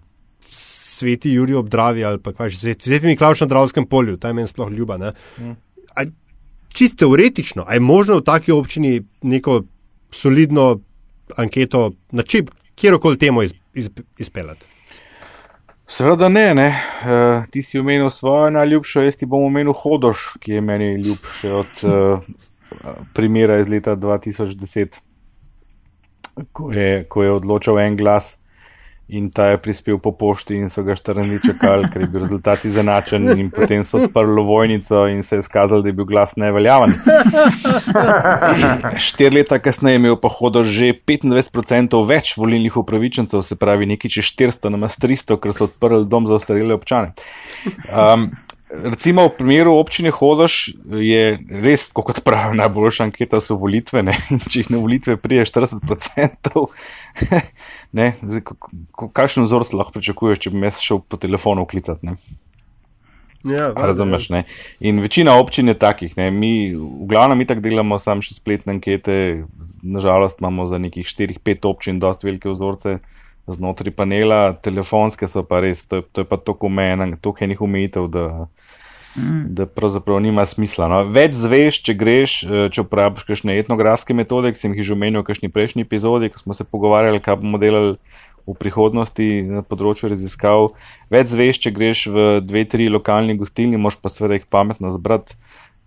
[0.97, 4.47] sveti Juri obdravi ali pa kaj že sveti Miklaš na Dravskem polju, ta je meni
[4.47, 4.97] sploh ljuba.
[4.97, 5.51] Mm.
[6.69, 9.63] Čisto teoretično, a je možno v taki občini neko
[10.11, 10.79] solidno
[11.35, 14.65] anketo, na čip, kjerkoli temo iz, iz, izpeljati?
[15.87, 16.67] Seveda ne, ne.
[16.67, 21.51] Uh, ti si omenil svojo najljubšo, jaz ti bom omenil Hodoš, ki je meni ljubše
[21.53, 22.23] od uh,
[23.13, 24.99] primera iz leta 2010,
[26.51, 28.37] ko je, ko je odločal en glas
[29.07, 32.65] in ta je prispel po pošti in so ga štrni čakali, ker je bil rezultat
[32.67, 36.91] izenačen in potem so odprli vojnico in se je skazalo, da je bil glas neveljaven.
[39.07, 44.11] Štir leta kasneje je imel pa hodo že 25% več volilnih upravičencev, se pravi nekaj
[44.11, 47.15] čez 400, namas 300, ker so odprli dom za ostarele občane.
[47.87, 48.33] Um,
[48.67, 54.03] Recimo v primeru občine Hodoš je res, kot pravijo, najboljša anketa so volitve.
[54.03, 54.17] Ne?
[54.51, 56.65] Če jih na volitve prije 40%,
[57.97, 58.09] ne?
[58.19, 58.43] Zdaj,
[59.15, 62.11] kakšen vzor se lahko pričakuješ, če bi me šel po telefonu klicati?
[63.47, 64.27] Ja, Razumeš?
[64.35, 64.43] Ne?
[64.83, 66.17] In večina občin je takih.
[66.19, 66.27] Ne?
[66.27, 69.45] Mi v glavnem mi tako delamo samo še spletne ankete.
[69.79, 72.97] Nažalost imamo za nekih 4-5 občin dosti velike vzorce
[73.47, 77.61] znotraj panela, telefonske so pa res, to je, to je pa toliko omejen, toliko enih
[77.63, 78.25] omejitev, da,
[79.15, 79.41] mm.
[79.55, 80.89] da pravzaprav nima smisla.
[80.91, 81.01] No.
[81.13, 82.37] Več zveš, če greš,
[82.73, 86.43] če uporabiš kakšne etnografske metode, ki sem jih že omenil v kakšni prejšnji epizodi, ko
[86.43, 87.97] smo se pogovarjali, kaj bomo delali
[88.47, 90.71] v prihodnosti na področju raziskav.
[91.11, 95.35] Več zveš, če greš v dve, tri lokalni gostilni, moš pa seveda jih pametno zbrati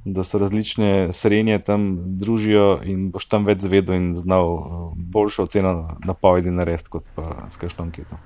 [0.05, 5.99] da se različne srednje tam družijo in boš tam več zvedel in znal boljšo oceno
[6.05, 8.17] napovedi narediti kot pa s kakšno anketo.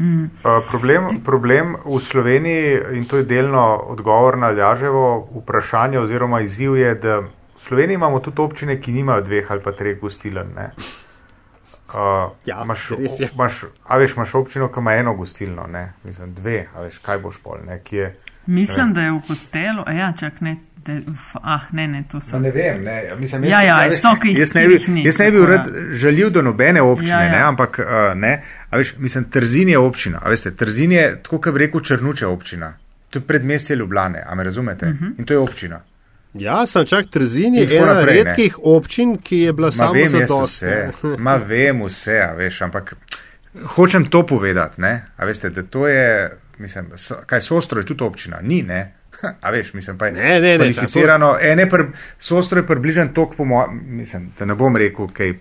[0.00, 0.24] Mm.
[0.70, 6.94] Problem, problem v Sloveniji, in to je delno odgovor na Ljaževo vprašanje oziroma izziv, je,
[6.94, 7.28] da v
[7.60, 10.56] Sloveniji imamo tudi občine, ki nimajo dveh ali pa treh gostiln.
[11.90, 12.90] Uh, ja, imaš,
[13.34, 15.92] imaš, a veš, imaš občino, ki ima eno gostilno, ne?
[16.04, 17.80] mislim, dve, a veš, kaj boš pol, ne?
[17.90, 18.14] Je,
[18.46, 20.56] Mislim, ne da je v kostelu, a ja, čak ne,
[20.90, 22.36] De, uf, ah, ne, ne, to so.
[22.36, 22.96] No, ne vem, ne.
[23.18, 26.30] Mislim, jaz, ja, ja, jaz, so, ki, jaz ne bi, jaz ne bi rad želil
[26.30, 27.32] do nobene občine, ja, ja.
[27.32, 28.32] ne, ampak uh, ne.
[28.70, 30.18] A veš, mislim, Trzin je občina.
[30.22, 32.74] A veste, Trzin je, tako kot bi rekel, Črnuče občina.
[33.10, 34.86] To je predmestje Ljubljane, a me razumete?
[34.86, 35.18] Uh -huh.
[35.18, 35.80] In to je občina.
[36.34, 38.62] Ja, sem čak Trzin je ena naprej, redkih ne.
[38.64, 40.46] občin, ki je bila sama vem, za to.
[41.26, 42.94] Ma vem vse, a veš, ampak
[43.74, 45.06] hočem to povedati, ne.
[45.16, 48.92] A veste, da to je, mislim, so, kaj Sostro je tudi občina, ni, ne.
[49.44, 51.36] A veš, mislim, pa je ne, ne, kvalificirano.
[51.40, 51.84] Ene pr,
[52.18, 55.34] sostro je približen tok, po mojem, mislim, da ne bom rekel, kaj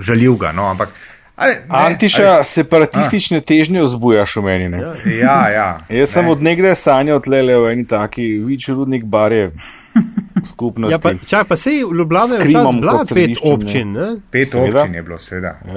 [0.00, 0.94] žalil ga, no, ampak.
[1.36, 3.44] Ali, ne, Antiša ali, separatistične a.
[3.44, 4.68] težnje vzbujaš v meni.
[4.72, 4.80] Ne?
[5.18, 5.66] Ja, ja.
[6.00, 9.50] Jaz sem od nekdaj sanjal tlele v eni taki vič rudnik barje
[10.44, 10.94] skupnosti.
[10.94, 13.92] Ja, pa, čaj, pa sej v Ljubljani je bilo pet občin.
[13.92, 14.08] Ne?
[14.30, 14.80] Pet seveda.
[14.80, 15.58] občin je bilo, seveda.
[15.68, 15.74] Ja.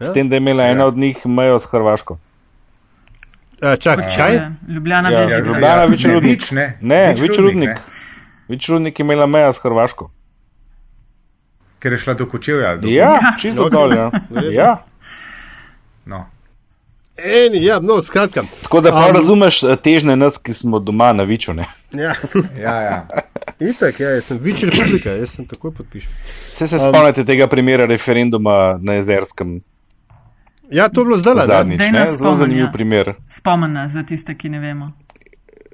[0.00, 0.06] Ja.
[0.06, 2.18] S tem, da je imela ena od njih mejo s Hrvaško.
[3.60, 4.40] Uh, čak, čaj?
[4.68, 6.46] Ljubljana ja, je že Ljubljana, več rudnik.
[6.56, 7.82] Ne, ne več rudnik.
[8.48, 10.08] Več rudnik je imela meja s Hrvaško.
[11.80, 12.74] Ker je šla do Kočevja.
[12.80, 13.92] Do ja, čisto dol.
[13.96, 14.10] Ja.
[14.52, 14.70] ja.
[16.08, 16.24] No.
[17.20, 18.42] Eni, ja, no, skratka.
[18.62, 21.52] Tako da pa um, razumeš težne nas, ki smo doma na Viču.
[21.56, 21.66] Ne?
[21.92, 22.14] Ja,
[22.64, 22.76] ja.
[22.80, 23.24] ja.
[23.60, 26.12] Itak, ja, jaz sem Vič republika, jaz sem takoj podpišem.
[26.54, 29.58] Se se um, spomnite tega primera referenduma na Jezerskem?
[30.70, 31.80] Ja, to je bilo zdaj zadnjič.
[31.92, 32.06] Ne?
[32.06, 33.14] Zelo zanimiv primer.
[33.28, 34.92] Spomena za tiste, ki ne vemo.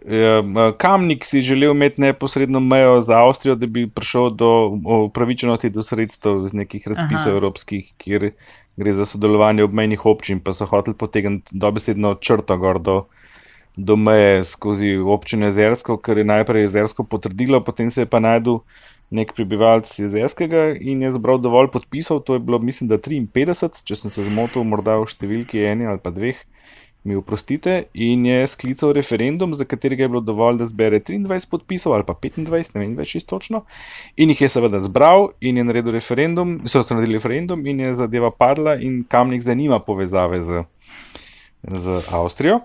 [0.06, 0.42] Ja,
[0.78, 4.50] Kamnik si želel imeti neposredno mejo za Avstrijo, da bi prišel do
[5.06, 7.36] upravičenosti do sredstev iz nekih razpisov Aha.
[7.36, 8.30] evropskih, kjer
[8.76, 13.04] gre za sodelovanje obmejnih občin, pa so hoteli potegniti dobesedno črto gor do,
[13.76, 18.60] do meje skozi občine Zersko, ker je najprej Zersko potrdilo, potem se je pa najdel
[19.10, 23.96] nek prebivalec jezerskega in je zbral dovolj podpisov, to je bilo, mislim, da 53, če
[23.96, 26.36] sem se zmotil, morda v številki eni ali pa dveh.
[27.06, 31.94] mi oprostite, in je sklical referendum, za katerega je bilo dovolj, da zbere 23 podpisov
[31.94, 33.60] ali pa 25, ne vem več čisto točno.
[34.16, 38.32] In jih je seveda zbral in je naredil referendum, so naredili referendum in je zadeva
[38.34, 40.64] padla in kamnik zdaj nima povezave z,
[41.62, 42.64] z Avstrijo.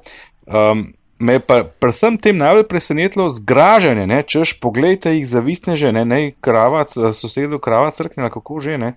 [0.49, 0.87] Um,
[1.21, 4.23] Me je pa predvsem tem najbolj presenetilo zgražanje, ne?
[4.25, 8.93] češ pogledajte jih zavistne že, ne, ne kravac, sosedu kravac crkne, kako že ne,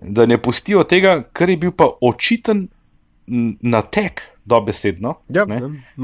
[0.00, 2.68] da ne pustijo tega, kar je bil pa očiten
[3.60, 5.14] natek dobesedno.
[5.28, 5.46] Ja,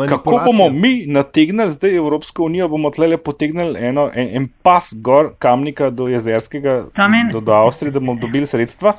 [0.09, 5.33] kako bomo mi nategnili zdaj Evropsko unijo, bomo tlele potegnili eno, en, en pas gor
[5.38, 6.85] kamnika do jezerskega,
[7.33, 8.92] do, do Avstrije, da bomo dobili sredstva.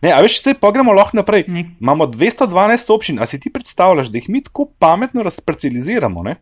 [0.00, 1.44] Ne, a veš, se pa gremo lahko naprej.
[1.48, 1.74] Nek.
[1.80, 6.36] Imamo 212 občin, a si ti predstavljaš, da jih mi tako pametno razparceliziramo, ne?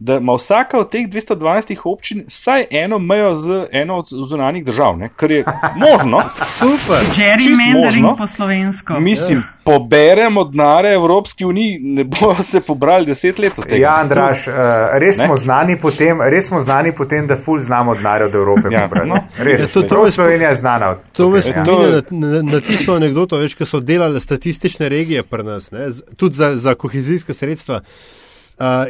[0.00, 4.98] Da ima vsaka od teh 212 občin vsaj eno mejo z eno od zunanjih držav,
[4.98, 5.08] ne?
[5.16, 5.44] kar je
[5.86, 6.22] možno.
[6.58, 7.04] Super.
[7.16, 9.00] Gerrymandering po slovensko.
[9.00, 9.64] Mislim, yeah.
[9.64, 13.82] poberemo denare Evropski uniji, ne bo se pobrali deset let od tega.
[13.82, 14.54] Ja, Andraš, uh,
[14.92, 15.36] res, smo
[15.82, 18.68] potem, res smo znani po tem, da ful znamo denarja od Evrope.
[18.70, 19.20] Ja, no.
[19.38, 20.96] Res, ja, to, to je Slovenija je znana.
[21.12, 22.02] To me spominja ja.
[22.10, 25.90] na, na, na tisto anegdoto, veš, ko so delali statistične regije pri nas, ne?
[26.16, 27.76] tudi za, za kohezijske sredstva.
[27.76, 28.19] Uh,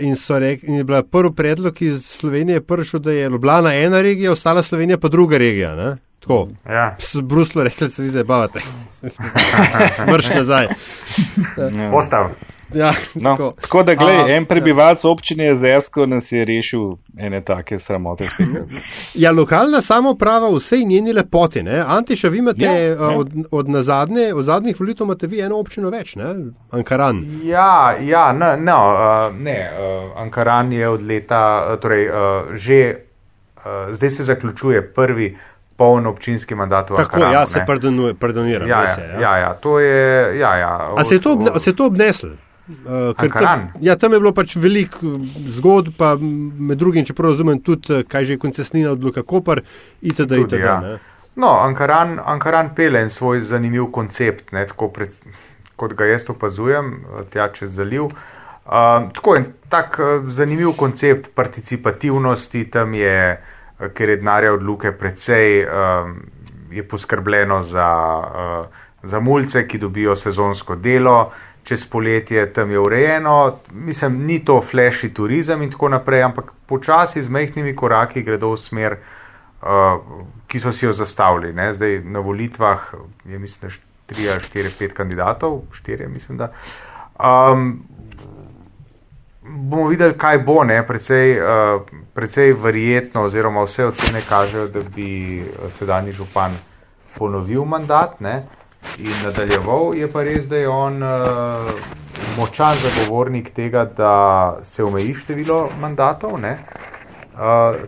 [0.01, 4.33] in, rek, in je bila prvi predlog iz Slovenije, prvič, da je Ljubljana ena regija,
[4.33, 5.75] ostala Slovenija pa druga regija.
[5.77, 5.97] Ne?
[6.21, 6.49] Tako.
[6.69, 6.97] Ja.
[7.23, 8.61] Bruslo rekli, da se vi zdaj bavate.
[10.13, 10.67] Mrš nazaj.
[11.79, 11.91] Ja.
[11.91, 12.31] Postav.
[12.75, 13.55] Ja, no, tako.
[13.61, 18.29] tako da, gledaj, en prebivalec občine Jezersko nas je rešil ene take sramote.
[19.15, 21.63] Ja, lokalna samoprava vsej njeni lepoti.
[21.63, 21.85] Ne?
[21.87, 23.09] Antiša, vi imate ja, ja.
[23.09, 26.35] od, od, nazadnje, od zadnjih volitev imate vi eno občino več, ne?
[26.71, 27.25] Ankaran.
[27.45, 32.95] Ja, ja no, no, uh, ne, uh, Ankaran je od leta, torej uh, že,
[33.57, 35.37] uh, zdaj se zaključuje prvi
[35.81, 37.33] poln občinski mandat v Tako, Ankaranu.
[37.33, 37.65] Ja, se
[38.21, 38.69] pardoniram.
[38.69, 39.21] Ja, ja, ja.
[39.21, 40.39] ja, ja, to je.
[40.39, 42.37] Ja, ja, A se je to, obne, se to obneslo?
[42.71, 45.17] Uh, tam, ja, tam je bilo pač veliko
[45.57, 49.25] zgodb, pa med drugim, če prav razumem, tudi eh, kaj že je koncesnina od Luka
[49.27, 49.63] Koper,
[50.03, 50.29] itd.
[50.29, 50.61] Tudi, itd.
[50.69, 50.99] Ja.
[51.41, 55.17] No, Ankaran, Ankaran pele en svoj zanimiv koncept, ne, pred,
[55.81, 58.13] kot ga jaz opazujem, eh, tja čez zaliv.
[58.71, 63.57] Uh, tako en tak uh, zanimiv koncept participativnosti tam je, uh,
[63.95, 65.71] ker je denarja od Luke precej, uh,
[66.71, 68.67] je poskrbljeno za, uh,
[69.03, 71.33] za mulce, ki dobijo sezonsko delo.
[71.65, 77.23] Čez poletje tam je urejeno, mislim, ni to flashy turizem in tako naprej, ampak počasi
[77.23, 78.97] z mehkimi koraki gredo v smer,
[79.63, 80.01] uh,
[80.49, 81.53] ki so si jo zastavili.
[81.53, 81.75] Ne?
[81.75, 83.71] Zdaj na volitvah je, mislim,
[84.09, 86.53] 3 ali 4, 5 kandidatov, 4, mislim, da.
[87.21, 87.83] Um,
[89.51, 91.83] bomo videli, kaj bo, ne, precej, uh,
[92.15, 95.45] precej verjetno, oziroma vse ocene kažejo, da bi
[95.79, 96.57] sedanji župan
[97.19, 98.21] ponovil mandat.
[98.21, 98.43] Ne
[98.99, 99.95] in nadaljeval.
[99.95, 101.71] Je pa res, da je on uh,
[102.37, 104.15] močan zagovornik tega, da
[104.65, 106.41] se omeji število mandatov, uh,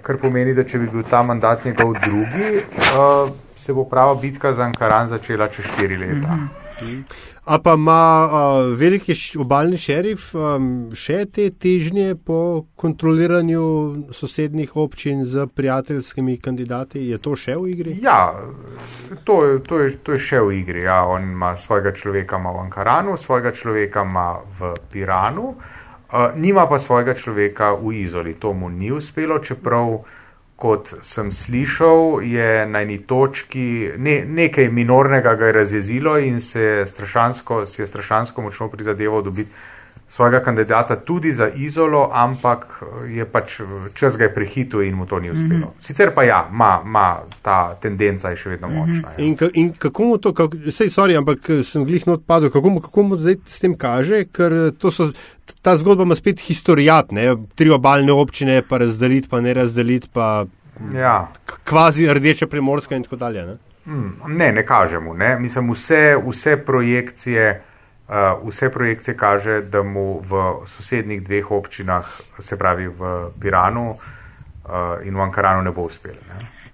[0.02, 2.62] kar pomeni, da če bi bil ta mandat njegov drugi,
[2.96, 6.34] uh, se bo prava bitka za Ankaran začela čez štiri leta.
[6.34, 7.02] Mm -hmm.
[7.44, 12.36] A pa ima uh, veliki obaljni šerif um, še te težnje po
[12.78, 13.64] kontroliranju
[14.14, 17.02] sosednjih občin z prijateljskimi kandidati?
[17.08, 17.96] Je to še v igri?
[18.04, 18.38] Ja,
[19.24, 20.86] to, to, je, to je še v igri.
[20.86, 21.02] Ja.
[21.10, 24.28] On ima svojega človeka ima v Ankaranu, svojega človeka ima
[24.60, 28.38] v Piranu, uh, nima pa svojega človeka v Izoli.
[28.38, 29.98] To mu ni uspelo, čeprav
[30.62, 36.62] kot sem slišal, je na eni točki ne, nekaj minornega ga je razjezilo in se
[36.62, 39.50] je strašansko, se je strašansko močno prizadeval dobiti
[40.12, 43.60] svojega kandidata tudi za izolo, ampak je pač
[43.94, 45.66] čas ga je prehitil in mu to ni uspelo.
[45.66, 45.86] Mm -hmm.
[45.86, 48.78] Sicer pa ja, ima ta tendenca je še vedno mhm.
[48.78, 49.08] močna.
[49.18, 49.24] Ja.
[49.24, 53.02] In, in kako mu to, kako, sej, sorry, ampak sem glih not padel, kako, kako
[53.02, 55.12] mu zdaj s tem kaže, ker to so.
[55.62, 57.36] Ta zgodba ima spet historijat, ne?
[57.54, 60.46] tri obaljne občine, pa razdeliti, pa ne razdeliti, pa
[60.94, 61.28] ja.
[61.64, 63.46] kvazi rdeče primorske in tako dalje.
[63.46, 65.14] Ne, hmm, ne, ne kažemo.
[65.14, 65.38] Ne?
[65.38, 67.62] Mislim, vse, vse, projekcije,
[68.44, 72.04] vse projekcije kaže, da mu v sosednjih dveh občinah,
[72.38, 76.18] se pravi v Piranu uh, in v Ankaranu, ne bo uspelo.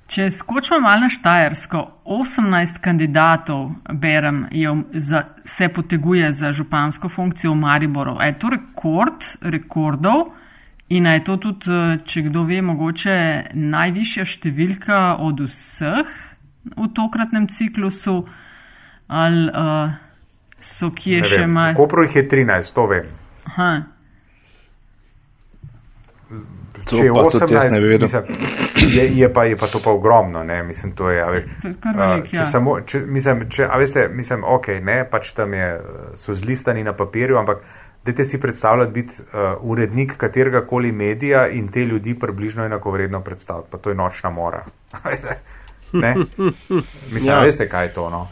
[0.09, 4.47] Če skočimo malo na Štajersko, 18 kandidatov, berem,
[4.93, 8.17] za, se poteguje za župansko funkcijo v Mariboru.
[8.25, 10.33] Je to rekord rekordov?
[10.89, 16.09] In je to tudi, eh, če kdo ve, mogoče najvišja številka od vseh
[16.65, 18.25] v tokratnem ciklusu,
[19.09, 19.93] ali uh,
[20.61, 21.77] so kje še malo?
[21.77, 23.07] Kopro jih je 13, to vem.
[23.53, 23.71] Aha.
[26.89, 28.29] Če je 18, mislim,
[28.95, 30.63] je, je, pa, je pa to pa ogromno, ne?
[30.65, 31.25] mislim, to je.
[31.31, 32.47] Veš, to je velik, uh, če ja.
[32.49, 35.69] samo, če, mislim, če, a veste, mislim, ok, ne, pač tam je,
[36.17, 37.61] so zlistani na papirju, ampak
[38.09, 43.69] dajte si predstavljati biti uh, urednik katerega koli medija in te ljudi približno enakovredno predstavljati,
[43.71, 44.65] pa to je nočna mora.
[46.05, 46.15] ne?
[47.13, 47.43] Mislim, ja.
[47.45, 48.29] veste, kaj je to, no?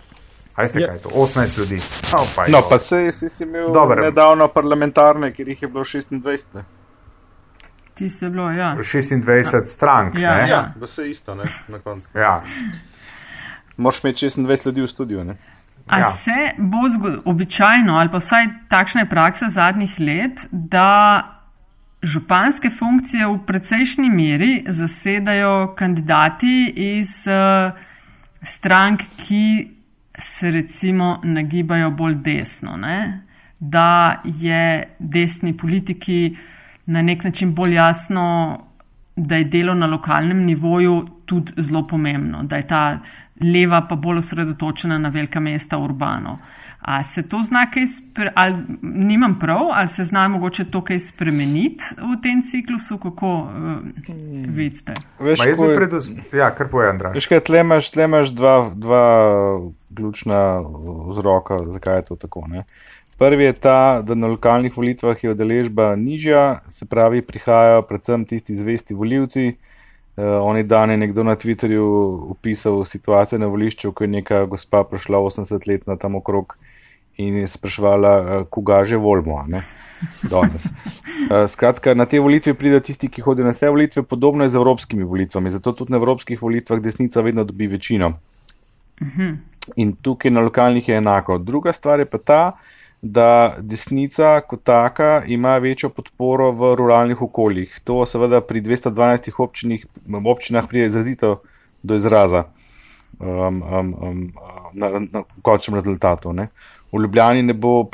[0.56, 0.86] A veste, Ja.
[0.86, 1.08] kaj je to?
[1.10, 1.78] 18 ljudi.
[2.12, 4.02] No, pa, je No, pa se si, si imel Dobro.
[4.02, 6.62] nedavno parlamentarne, kjer jih je bilo 26.
[7.94, 8.74] Ti se bilo, ja.
[8.74, 9.20] 26
[9.66, 10.14] strank.
[10.14, 10.48] Ja, ne?
[10.48, 10.72] ja.
[10.76, 12.08] vse isto, ne, na koncu.
[12.14, 12.42] Ja.
[13.76, 15.36] Moraš imeti 26 ljudi v studiu, ne?
[15.86, 16.10] A Ja.
[16.10, 21.22] se bo zgo- običajno, ali pa vsaj takšna je praksa zadnjih let, da
[22.02, 27.72] županske funkcije v precejšnji meri zasedajo kandidati iz uh,
[28.42, 29.75] strank, ki
[30.18, 32.76] se recimo nagibajo bolj desno.
[32.76, 33.22] Ne?
[33.58, 36.36] Da je desni politiki
[36.86, 38.58] na nek način bolj jasno,
[39.16, 42.98] da je delo na lokalnem nivoju tudi zelo pomembno, da je ta
[43.42, 46.38] leva pa bolj osredotočena na velika mesta urbano.
[46.80, 47.82] A se to zna kaj,
[48.34, 53.48] ali nimam prav, ali se zna mogoče to kaj spremeniti v tem ciklusu, kako uh,
[54.48, 54.94] vidite?
[55.18, 56.06] Veš, Ma jaz bi je- predvs...
[56.32, 57.14] Ja, kar poje, Andraš.
[57.14, 59.06] Veš kaj, tle imaš, tle imaš dva, dva
[59.96, 60.62] ključna
[61.08, 62.44] vzroka, zakaj je to tako.
[62.48, 62.64] Ne?
[63.18, 68.54] Prvi je ta, da na lokalnih volitvah je udeležba nižja, se pravi, prihajajo predvsem tisti
[68.54, 69.56] zvesti voljivci.
[70.16, 74.84] Uh, oni dan je nekdo na Twitterju opisal situacijo na volišču, ko je neka gospa
[74.84, 76.56] prišla 80 let na tam okrog
[77.16, 79.44] in je spraševala, uh, koga že volimo.
[80.22, 80.66] Danes.
[80.66, 84.60] Uh, skratka, na te volitve pridejo tisti, ki hodijo na vse volitve, podobno je z
[84.60, 85.50] evropskimi volitvami.
[85.50, 88.12] Zato tudi na evropskih volitvah desnica vedno dobi večino.
[89.76, 91.38] In tukaj na lokalnih je enako.
[91.38, 92.52] Druga stvar je pa ta,
[93.02, 97.80] da desnica kot taka ima večjo podporo v ruralnih okoljih.
[97.84, 99.86] To seveda pri 212 občinih,
[100.24, 101.40] občinah pride izrazito
[101.82, 102.44] do izraza
[103.20, 104.32] um, um, um,
[104.72, 106.32] na, na končnem rezultatu.
[106.32, 106.48] Ne.
[106.92, 107.88] V Ljubljani ne bo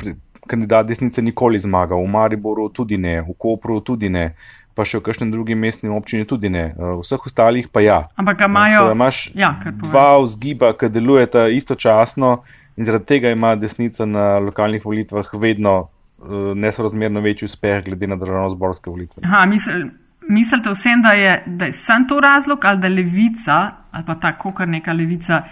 [0.47, 4.33] kandidat desnice nikoli zmagal, v Mariboru tudi ne, v Kopru tudi ne,
[4.75, 7.99] pa še v kakšnem drugem mestnem občini tudi ne, v vseh ostalih pa ja.
[8.17, 8.85] Ampak ga Tako imajo.
[8.89, 9.53] da Imaš Ja,
[9.85, 12.43] dva vzgiba, ki delujeta istočasno
[12.77, 18.17] in zaradi tega ima desnica na lokalnih volitvah vedno uh, nesorazmerno večji uspeh glede na
[18.17, 19.21] državno-zborske volitve.
[19.23, 19.85] Aha, misl,
[20.29, 23.59] mislite vsem, da je, da je sam to razlog, ali da levica,
[23.91, 25.43] ali pa tako, kar neka levica,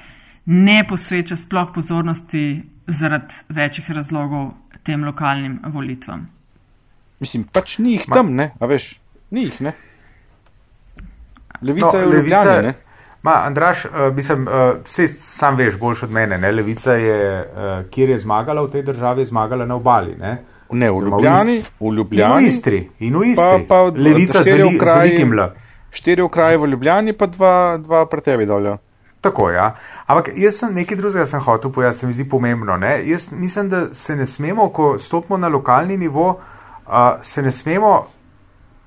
[0.45, 4.51] ne posveča sploh pozornosti zaradi večjih razlogov
[4.83, 6.27] tem lokalnim volitvam?
[7.19, 8.99] Mislim, pač ni jih tam, ne, a veš,
[9.31, 9.73] ni jih, ne.
[11.61, 12.73] Levica No, je v Ljubljani, ne.
[13.23, 14.53] Ma, Andraš, uh, mislim, uh,
[14.83, 16.37] vse sam veš boljš od mene.
[16.37, 16.51] Ne?
[16.51, 20.15] Levica je, uh, kjer je zmagala v tej državi, je zmagala na obali.
[20.15, 20.39] Ne,
[20.71, 22.89] Ne, v Oziroma v Ljubljani, v In v Ljubljani, Istri.
[22.99, 23.65] In v pa, Istri.
[23.67, 25.49] pa od- Levica z, veli, z velikim L.
[25.91, 28.77] štiri okraje v Ljubljani, pa dva, dva pri tebi dolja.
[29.21, 29.49] Tako.
[29.49, 29.75] Ja.
[30.05, 32.77] Ampak jaz sem nekaj drugega sem hotel povedati, se mi zdi pomembno.
[32.77, 32.95] Ne?
[33.09, 36.29] Jaz mislim, da se ne smemo, ko stopimo na lokalni nivo,
[36.87, 36.93] uh,
[37.23, 38.01] se ne smemo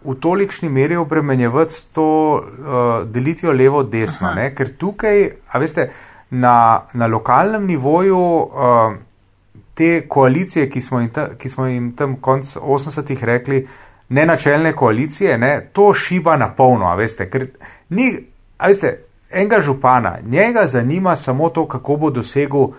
[0.05, 4.35] v tolikšni meri obremenjevati s to uh, delitvijo levo-desno.
[4.57, 5.89] Ker tukaj, a veste,
[6.30, 8.95] na, na lokalnem nivoju uh,
[9.74, 13.66] te koalicije, ki smo jim, ta, ki smo jim tam konc 80-ih rekli,
[14.09, 17.47] ne načelne koalicije, ne, to šiba na polno, a veste, ker
[17.89, 18.12] ni,
[18.59, 18.93] a veste,
[19.35, 22.70] enega župana, njega zanima samo to, kako bo dosegel uh,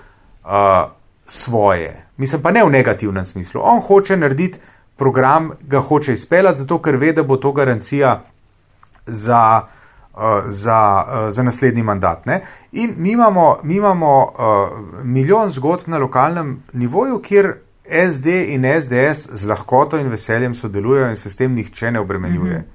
[1.26, 2.06] svoje.
[2.18, 3.62] Mislim pa ne v negativnem smislu.
[3.64, 4.60] On hoče narediti
[4.96, 8.24] program, ga hoče izpeljati, zato ker ve, da bo to garancija
[9.06, 9.62] za,
[10.14, 12.26] uh, za, uh, za naslednji mandat.
[12.26, 12.42] Ne?
[12.72, 17.54] In mi imamo, mi imamo uh, milijon zgodb na lokalnem nivoju, kjer
[18.12, 22.66] SD in SDS z lahkoto in veseljem sodelujejo in se s tem nihče ne obremenjuje.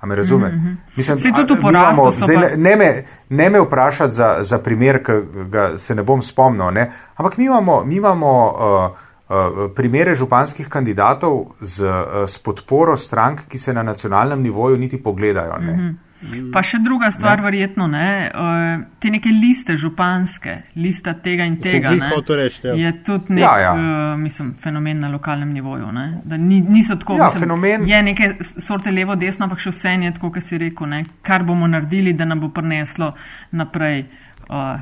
[0.00, 0.48] A me razume?
[0.48, 1.16] Mm -hmm.
[1.16, 5.12] Saj tudi v porastu so pa- ne, me, ne me vprašati za, za primer, ki
[5.50, 6.90] ga se ne bom spomnil, ne?
[7.16, 11.90] ampak mi imamo, mi imamo uh, uh, primere županskih kandidatov z, uh,
[12.26, 15.54] s podporo strank, ki se na nacionalnem nivoju niti pogledajo.
[15.60, 16.07] Mm -hmm.
[16.52, 17.44] Pa še druga stvar, ne.
[17.46, 22.74] verjetno, ne, uh, te neke liste županske, lista tega in tega, ne, hotel reči, ja.
[22.74, 23.72] je tudi nek, Ja, ja.
[23.74, 25.92] Uh, mislim, fenomen na lokalnem nivoju.
[25.94, 29.94] Ne, da ni, niso tako, Ja, mislim, fenomen- je neke sorte levo-desno, ampak še vse
[30.02, 33.12] je tako, kot si rekel, ne, kar bomo naredili, da nam bo prineslo
[33.50, 34.08] naprej
[34.50, 34.80] uh,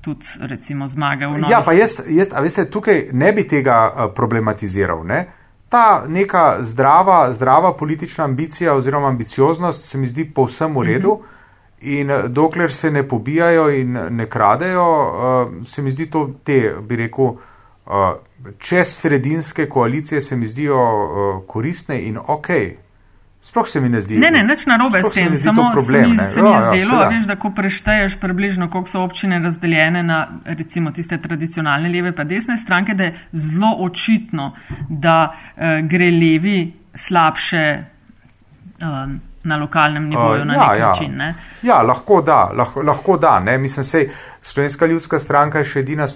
[0.00, 3.82] tudi recimo zmage v novih Ja, pa jaz, jaz, a veste, tukaj ne bi tega
[3.92, 5.04] uh, problematiziral.
[5.04, 5.26] Ne?
[5.70, 11.10] Ta neka zdrava, zdrava politična ambicija oziroma ambicioznost se mi zdi povsem v redu.
[11.10, 11.40] Uh -huh.
[11.80, 16.74] In eh, dokler se ne pobijajo in ne kradejo, uh, se mi zdi to te,
[16.80, 17.38] bi rekel, uh,
[18.58, 22.46] čez sredinske koalicije se mi zdijo uh, koristne in ok.
[23.42, 24.18] Sploh se mi ne zdi.
[24.18, 27.24] Ne, ne, nič narobe s tem, samo problem, se mi je zdelo, ja, ja, veš,
[27.24, 32.58] da ko prešteješ približno, koliko so občine razdeljene na recimo tiste tradicionalne leve pa desne
[32.60, 34.52] stranke, da je zelo očitno,
[34.88, 36.58] da uh, gre levi
[36.94, 37.64] slabše
[38.84, 40.86] um, na lokalnem nivoju uh, na ja, nek ja.
[40.86, 41.16] način.
[41.16, 41.34] Ne?
[41.62, 43.38] Ja, lahko da, lahko, lahko da.
[43.40, 43.58] Ne?
[43.58, 44.10] Mislim, sej,
[44.42, 46.06] Slovenska ljudska stranka je še edina,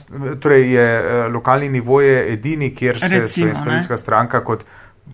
[0.40, 3.76] torej je uh, lokalni nivo je edini, kjer se recimo, Slovenska ne?
[3.76, 4.68] ljudska stranka kot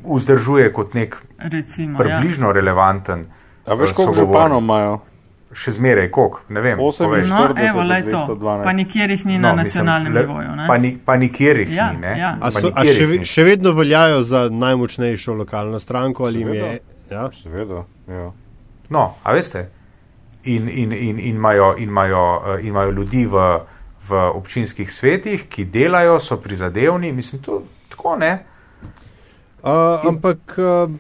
[0.05, 2.53] vzdržuje kot nek Recimo, približno ja.
[2.53, 3.27] relevanten.
[3.67, 4.99] A veš, koliko županov imajo?
[5.51, 6.79] Še zmeraj, koliko, ne vem.
[6.79, 8.37] 48, no, evo, to.
[8.63, 10.53] Pa nikjer jih ni no, na nacionalnem mislim, nivoju.
[10.57, 10.67] Ne?
[10.69, 12.07] Pa, ni, pa nikjer jih ja, ni.
[12.21, 12.37] Ja.
[12.39, 16.67] A, so, a še, še vedno veljajo za najmočnejšo lokalno stranko ali Seveda.
[16.71, 16.81] je?
[17.11, 17.83] Ja, seveda.
[18.07, 18.29] Ja.
[18.95, 19.67] No, a veste.
[20.45, 22.23] In, in, in, in, imajo, in, imajo,
[22.61, 23.49] in imajo ljudi v,
[24.09, 27.11] v občinskih svetih, ki delajo, so prizadevni.
[27.13, 28.33] Mislim, to tako ne.
[29.63, 30.91] Uh, ampak uh,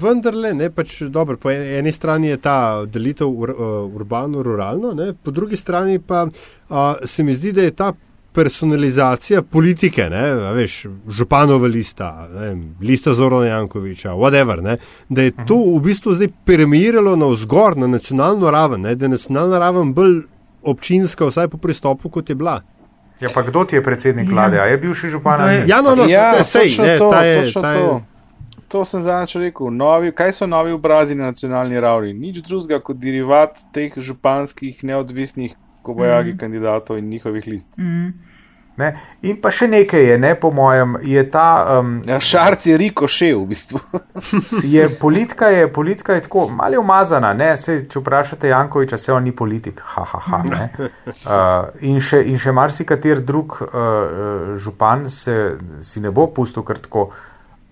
[0.00, 5.56] vendarle, ne, pač, dobro, po eni strani je ta delitev ur, uh, urbano-ruralno, po drugi
[5.56, 7.92] strani pa uh, se mi zdi, da je ta
[8.32, 10.22] personalizacija politike, ne,
[10.54, 14.76] veš, županova lista, ne, lista Zorana Jankoviča, whatever, ne,
[15.08, 19.16] da je to v bistvu zdaj permeiralo na vzgor, na nacionalno raven, ne, da je
[19.16, 20.20] nacionalna raven bolj
[20.62, 22.60] občinska, vsaj po pristopu, kot je bila.
[23.20, 24.56] Ja, pa kdo ti je predsednik vlade?
[24.56, 24.68] Ja.
[24.70, 25.42] Je bil še župan?
[25.66, 28.00] Ja, no, no, ja, sej, točno ne, to, ta je, točno ta je, to.
[28.68, 29.70] To sem zadnjič rekel.
[29.72, 32.12] Novi, kaj so novi obrazi na nacionalni ravni?
[32.12, 36.38] Nič drugega kot derivat teh županskih neodvisnih kobojagi mm.
[36.38, 37.78] kandidatov in njihovih list.
[37.78, 38.12] Mm.
[38.78, 38.92] Ne?
[39.26, 41.80] In pa še nekaj je, ne, po mojem, je ta.
[41.80, 43.80] Um, ja, Šarc je riko še v bistvu.
[44.74, 47.32] je politika, je politika je tako malo umazana.
[47.58, 49.82] Se, če vprašate Jankoviča, se on ni politik.
[49.96, 55.34] Ha, ha, ha, uh, in še, in še marsikater drug uh, župan se,
[55.82, 57.10] si ne bo pustil kar tako.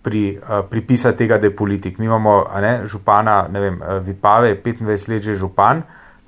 [0.06, 1.96] Pri, uh, pripisati tega, da je politik.
[1.98, 5.80] Mi imamo ne, župana, ne vem, Vipave, 25 let že župan,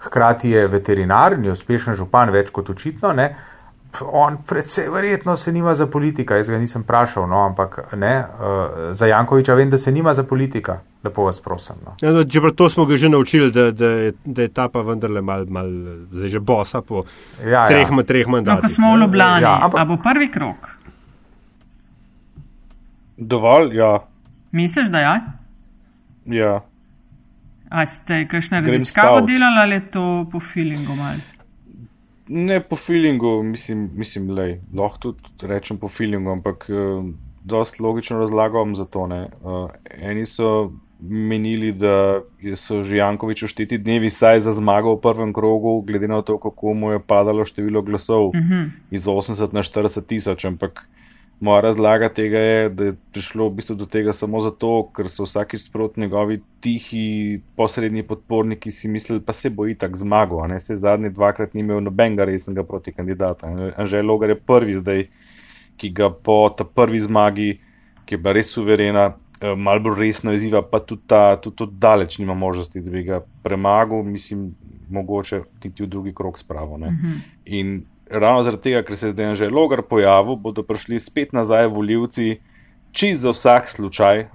[0.02, 3.12] hkrati je veterinar, ni uspešen župan, več kot očitno.
[3.14, 3.57] Ne, uh,
[4.00, 8.92] on predvsej verjetno se nima za politika, jaz ga nisem vprašal, no, ampak ne, uh,
[8.92, 11.76] za Jankoviča vem, da se nima za politika, lepo vas prosim.
[11.84, 11.94] No.
[12.00, 14.82] Ja, no, če to smo ga že naučili, da, da, je, da je ta pa
[14.82, 15.70] vendarle mal, mal
[16.12, 17.04] zdaj že bosa po
[17.44, 18.02] ja, treh, ja.
[18.04, 18.62] treh mandatih.
[18.62, 19.80] No, ko smo v Ljubljani, ja, ampak...
[19.80, 20.68] a bo prvi krok?
[23.16, 23.98] Dovolj, ja.
[24.52, 25.14] Misliš, da ja?
[26.26, 26.60] Ja.
[27.68, 31.37] A ste kakšne raziskave delali ali je to po feelingu malo?
[32.28, 37.04] Ne po feelingu, mislim, mislim lej, lahko tudi rečem po feelingu, ampak uh,
[37.44, 39.08] dost logično razlagam za to.
[39.08, 39.70] Uh,
[40.00, 42.20] eni so menili, da
[42.56, 46.74] so že Jankovič šteti dnevi saj za zmago v prvem krogu, glede na to, kako
[46.74, 48.52] mu je padalo število glasov uh mhm.
[48.52, 48.68] -huh.
[48.90, 50.88] iz 80 na 40 tisoč, ampak
[51.40, 55.22] Moja razlaga tega je, da je prišlo v bistvu do tega samo zato, ker so
[55.22, 60.42] vsaki sprot njegovi tihi posrednji podporniki si mislili, pa se boji tak zmago.
[60.58, 63.46] Se zadnji dvakrat ni imel nobenega resnega proti kandidata.
[63.76, 65.04] Anžel Logar je prvi zdaj,
[65.76, 67.60] ki ga po ta prvi zmagi,
[68.04, 71.66] ki je bila res suverena, eh, malo bolj resno izziva, pa tudi ta, tudi to
[71.66, 74.50] daleč nima možnosti, da bi ga premagal, mislim,
[74.90, 76.74] mogoče niti v drugi krok spravo.
[76.74, 77.14] Uh mhm.
[77.46, 77.80] -huh
[78.10, 82.38] ravno zaradi tega, ker se je zdaj že logar pojavil, bodo prišli spet nazaj voljivci,
[82.92, 84.26] čist za vsak slučaj,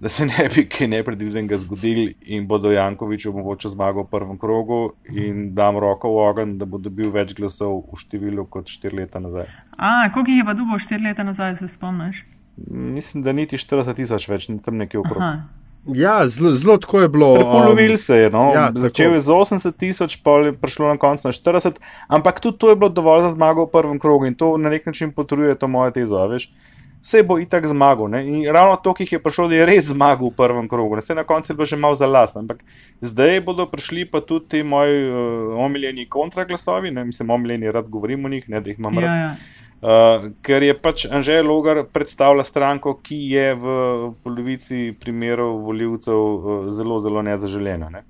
[0.00, 4.92] da se ne bi kaj nepredvidenega zgodili in bodo Jankovič omogočil zmago v prvem krogu
[5.12, 9.20] in dam roko v ogen, da bo dobil več glasov v številu kot štiri leta
[9.20, 9.50] nazaj.
[9.76, 12.24] A, koliko jih je pa dobil štiri leta nazaj, se spomniš?
[12.66, 15.20] Mislim, da niti 40 tisoč več, ni tam nekje okrog.
[15.20, 15.59] Aha.
[15.86, 17.34] Ja, zelo tako je bilo.
[17.34, 18.30] Prepolovili um, se je.
[18.30, 18.52] No?
[18.54, 22.58] Ja, Začel je z 80 tisoč, pa je prišlo na koncu na 40, ampak tudi
[22.58, 25.54] to je bilo dovolj za zmago v prvem krogu in to na nek način potrjuje
[25.54, 26.26] to moje tezo.
[26.28, 26.52] Veš?
[27.00, 28.10] Vse bo itak zmagal.
[28.12, 28.26] Ne?
[28.28, 31.00] In ravno to, ki jih je prišlo, da je res zmagal v prvem krogu.
[31.00, 32.36] Vse na koncu je bilo že malo za las.
[32.36, 32.60] Ampak
[33.00, 37.04] zdaj bodo prišli pa tudi ti moji uh, omiljeni kontraglasovi, ne?
[37.04, 39.16] mislim, omiljeni rad govorim o njih, ne da jih imam ja, rad.
[39.16, 39.36] Ja.
[39.80, 43.76] Uh, ker je pač Anžel Logar predstavlja stranko, ki je v
[44.20, 47.88] polovici primerov voljivcev uh, zelo, zelo nezaželena.
[47.88, 48.02] Ne?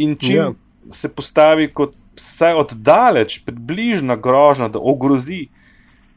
[0.00, 0.54] In če yeah.
[0.54, 0.94] Ja.
[0.96, 5.50] se postavi kot vsaj oddaleč, približna grožnja, da ogrozi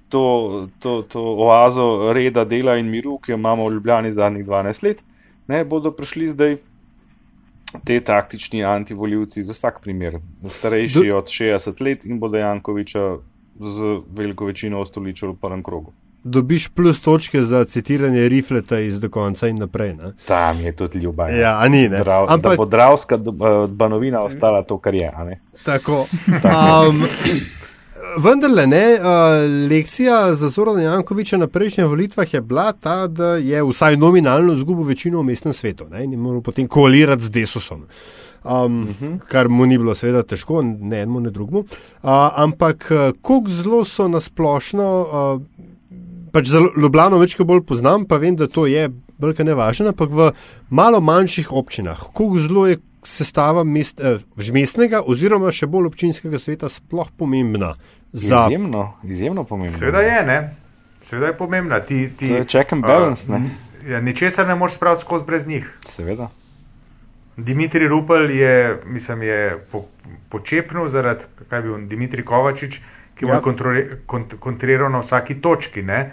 [0.07, 4.83] to, to, to oazo reda, dela in miru, ki jo imamo v Ljubljani zadnjih 12
[4.87, 5.03] let,
[5.47, 6.57] ne bodo prišli zdaj.
[7.85, 10.15] Te taktični antivoljivci za vsak primer,
[10.49, 11.17] starejši Do...
[11.19, 13.03] od 60 let in bodo Jankoviča
[13.59, 15.93] z veliko večino ostoličil v prvem krogu.
[16.23, 19.93] Dobiš plus točke za citiranje rifleta iz do konca in naprej.
[19.93, 20.11] Ne?
[20.27, 21.39] Tam je tudi ljubezen.
[21.39, 22.51] Ja, ni, Drav, Ampak...
[22.51, 23.17] Da bo dravska
[23.69, 25.11] banovina ostala to, kar je.
[25.63, 26.05] Tako.
[26.89, 27.05] um,
[28.17, 33.63] vendarle, ne, uh, lekcija za Zorana Jankoviča na prejšnjih volitvah je bila ta, da je
[33.63, 37.85] vsaj nominalno izgubil večino v mestnem svetu ne, in je moral potem koalirati z Desusom.
[38.43, 39.19] Um, uh -huh.
[39.27, 41.59] Kar mu ni bilo, seveda, težko, ne enemu, ne drugemu.
[41.59, 42.77] Uh, ampak,
[43.21, 45.41] kako zelo so nasplošno, uh,
[46.31, 50.31] pač za Ljubljano večkrat bolj poznam, pa vem, da to je brka nevažno, ampak v
[50.69, 54.19] malo manjših občinah, kako zelo je sestava mest, eh,
[54.53, 57.73] mestnega oziroma še bolj občinskega sveta sploh pomembna.
[58.11, 58.47] Za...
[58.47, 59.79] Izjemno, izjemno pomembna.
[59.79, 60.39] Seveda je, ne.
[61.09, 61.79] Seveda je pomembna.
[61.79, 63.49] Ti, ti, to je check and balance, uh, ne.
[63.87, 65.69] Ja, ničesar ne moreš spraviti skozi brez njih.
[65.85, 66.29] Seveda.
[67.45, 69.85] Dimitri Rupel je, mislim, je po,
[70.29, 72.79] počepnil zaradi, kaj bi bil, Dimitri Kovačič,
[73.19, 73.41] ki mu ja.
[73.75, 75.83] je kont, kontriral na vsaki točki.
[75.83, 76.11] Ne.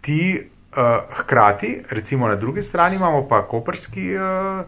[0.00, 0.76] Ti uh,
[1.20, 4.14] hkrati, recimo na drugi strani imamo pa koperski.
[4.16, 4.64] Uh,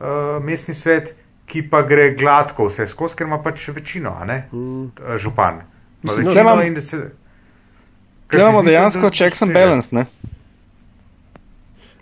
[0.00, 1.14] uh, mestni svet,
[1.50, 5.16] ki pa gre gladko vse skozi, ker ima pač večino, a ne mm.
[5.18, 5.62] župan.
[6.02, 7.00] Mislim, da imamo, se,
[8.32, 9.96] imamo dejansko checks and balance.
[9.96, 10.06] Ne?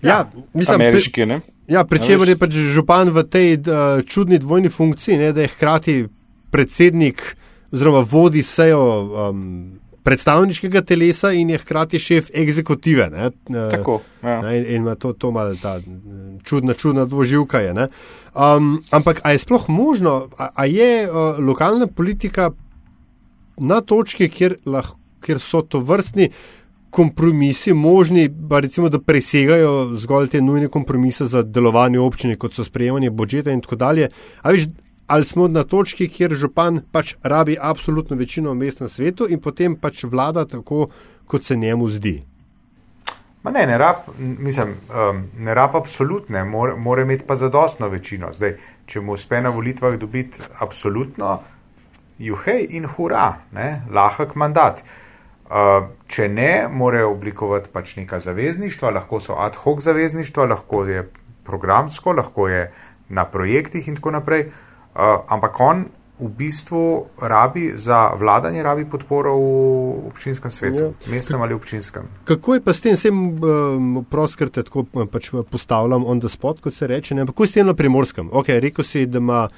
[0.03, 0.25] Ja,
[0.55, 1.41] mislim, ameriški, ne?
[1.69, 5.53] Ja, pri čemer je pač župan v tej uh, čudni dvojni funkciji, ne, da je
[5.53, 5.97] hkrati
[6.49, 7.21] predsednik
[7.69, 8.81] oziroma vodi sejo
[9.29, 13.11] um, predstavniškega telesa in je hkrati šef egzekutive.
[13.13, 13.29] Ne,
[13.69, 14.01] Tako.
[14.23, 14.41] Ja.
[14.43, 15.77] Ne, in, in ima to, to malo ta
[16.45, 17.61] čudna, čudna dvoživka.
[17.61, 17.89] Je,
[18.33, 22.51] um, ampak a je sploh možno, a, a je uh, lokalna politika
[23.61, 26.31] na točki, kjer, lahko, kjer so to vrstni
[26.91, 32.65] kompromisi možni, pa recimo, da presegajo zgolj te nujne kompromise za delovanje občine, kot so
[32.65, 34.09] sprejemanje budžeta in tako dalje.
[34.43, 34.69] A veš,
[35.07, 39.77] ali smo na točki, kjer župan pač rabi absolutno večino v mestnem svetu in potem
[39.77, 40.89] pač vlada tako,
[41.27, 42.23] kot se njemu zdi.
[43.43, 48.33] Ma ne, ne rab, mislim, um, ne rab absolutne, mora, mora imeti pa zadostno večino.
[48.35, 51.39] Zdaj, če mu uspe na volitvah dobiti absolutno,
[52.19, 54.83] juhej in hura, ne, lahek mandat.
[54.83, 55.08] Uh,
[56.09, 61.07] če ne, more oblikovati pač neka zavezništva, lahko so ad hoc zavezništva, lahko je
[61.45, 62.67] programsko, lahko je
[63.09, 64.51] na projektih in tako naprej.
[64.95, 65.87] Ampak on
[66.19, 71.11] v bistvu rabi za vladanje rabi podporo v občinskem svetu, ja.
[71.11, 72.09] mestnem ali občinskem.
[72.25, 76.75] Kako je pa s tem, sem um, proskrat tako pač postavljam on the spot, kot
[76.75, 77.27] se reče, ne?
[77.27, 78.31] kako je s tem na primorskem?
[78.33, 79.49] Ok, rekel si, da ima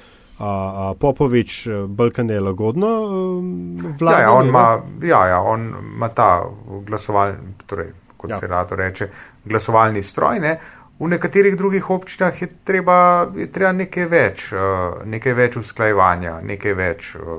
[0.41, 4.23] a, a, Popovič e, Balkane lagodno um, vladanje.
[4.23, 6.45] Ja, ja, on ima, ja, ja, on ima ta
[6.87, 8.39] glasovalni, torej, kot ja.
[8.39, 9.09] se rado reče,
[9.45, 10.59] glasovalni stroj, ne?
[11.01, 16.75] V nekaterih drugih občinah je treba, je treba nekaj več, eh, nekaj več usklajevanja, nekaj
[16.77, 17.31] več eh,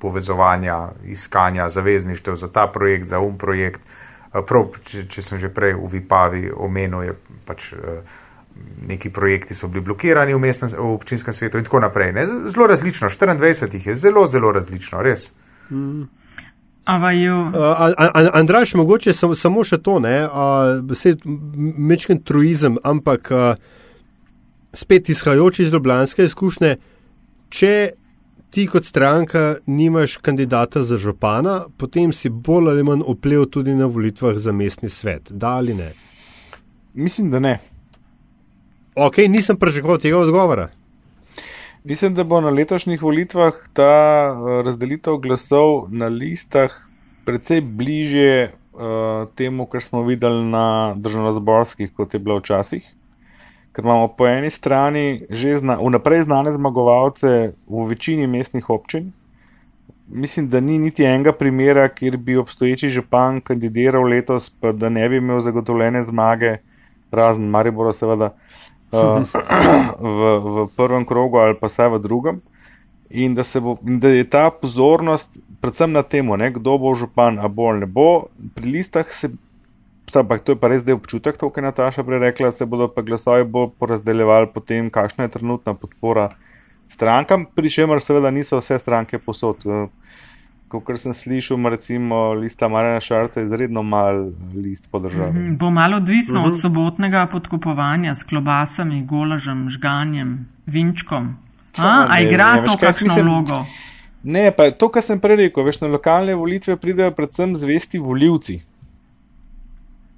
[0.00, 3.80] povezovanja, iskanja zavezništev za ta projekt, za um projekt.
[4.32, 7.74] Eh, prav, če, če sem že prej v Vipavi omenil, je pač
[8.88, 12.12] neki projekti so bili blokirani v, mestnem, v občinskem svetu in tako naprej.
[12.12, 12.26] Ne?
[12.26, 15.30] Zelo različno, 24 jih je zelo, zelo različno, res.
[15.70, 16.08] Mm.
[16.88, 20.80] Uh, Andraš, mogoče sam, samo še to, ne, uh,
[21.76, 23.50] mečken truizem, ampak uh,
[24.72, 26.76] spet izhajajoč iz ljubljanske izkušnje,
[27.52, 27.74] če
[28.50, 33.86] ti kot stranka nimaš kandidata za župana, potem si bolj ali manj oplev tudi na
[33.86, 35.28] volitvah za mestni svet.
[35.28, 35.92] Da ali ne?
[36.94, 37.58] Mislim, da ne.
[38.98, 40.68] Ok, nisem pričakoval tega odgovora.
[41.84, 43.94] Mislim, da bo na letošnjih volitvah ta
[44.34, 46.74] uh, razdelitev glasov na listah
[47.24, 52.82] precej bliže uh, temu, kar smo videli na državno-zborskih, kot je bilo včasih.
[53.72, 59.12] Ker imamo po eni strani že zna, vnaprej znane zmagovalce v večini mestnih občin.
[60.08, 65.08] Mislim, da ni niti enega primera, kjer bi obstoječi župan kandidiral letos, pa da ne
[65.08, 66.56] bi imel zagotovljene zmage,
[67.10, 68.34] razen Maribora, seveda.
[68.34, 72.40] Uh, v, v prvem krogu ali pa vsaj v drugem,
[73.10, 77.68] in da, bo, da je ta pozornost predvsem na tem, kdo bo župan, a bo
[77.72, 78.28] ali ne bo.
[78.54, 79.32] Pri listah se,
[80.14, 82.88] ampak to je pa res zdaj občutek, to, kar je Nataša prej rekla, se bodo
[82.88, 86.30] pa glasovi bolj porazdeljevali potem, kakšna je trenutna podpora
[86.88, 89.66] strankam, pri čemer seveda niso vse stranke posod.
[90.68, 95.32] Kot sem slišal, recimo, lista Marina Šarca izredno mal list po državi.
[95.32, 95.56] Mm -hmm.
[95.58, 96.48] Bo malo odvisno uh -huh.
[96.48, 96.60] od mhm.
[96.60, 101.36] sobotnega podkupovanja s klobasami, golažem, žganjem, vinčkom.
[101.76, 103.64] A, a igra ne, to kakšno mislim, vlogo?
[104.22, 108.60] Ne, pa to, kar sem prej rekel, veš, na lokalne volitve pridejo predvsem zvesti voljivci.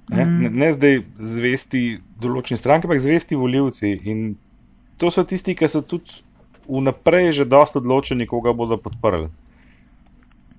[0.09, 0.41] Ne, mm.
[0.41, 3.93] ne, ne zdaj zvesti določeni stranki, ampak zvesti voljivci.
[4.03, 4.35] In
[4.97, 6.19] to so tisti, ki so tudi
[6.67, 9.29] vnaprej že dosto odločeni, koga bodo podprli.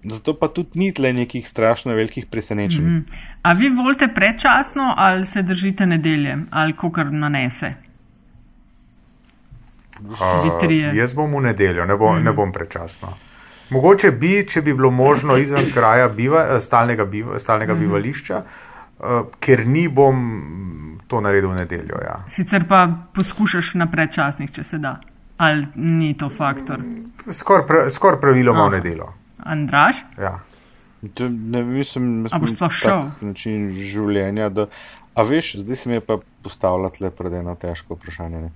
[0.05, 2.84] Zato pa tudi ni tle nekih strašno velikih presenečenj.
[2.84, 3.18] Mm -hmm.
[3.42, 7.74] A vi volite predčasno ali se držite nedelje ali kar nanese?
[10.00, 12.24] Uh, jaz bom v nedeljo, ne bom, mm -hmm.
[12.24, 13.09] ne bom predčasno.
[13.70, 17.80] Mogoče bi, če bi bilo možno izven kraja biva, eh, stalnega, biva, stalnega Mhm.
[17.82, 18.42] bivališča,
[18.98, 19.07] uh,
[19.40, 21.96] ker ni bom to naredil v nedeljo.
[22.05, 22.24] Ja.
[22.28, 25.00] Sicer pa poskušaš na predčasnih, če se da.
[25.36, 26.80] Ali ni to faktor?
[27.30, 29.21] Skoraj pra, skor praviloma v nedeljo.
[29.45, 30.05] Andraš?
[30.18, 30.40] Ja.
[31.14, 33.09] To ne mislim, A boš sploh šel?
[33.20, 34.49] način življenja.
[34.49, 34.66] Da,
[35.14, 38.40] a veš, zdaj se mi je pa postavila tle pred eno težko vprašanje.
[38.40, 38.51] ne.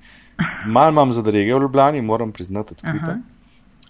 [0.66, 3.11] Mal imam zadrege v Ljubljani, moram priznati odkrito.
[3.11, 3.18] Aha.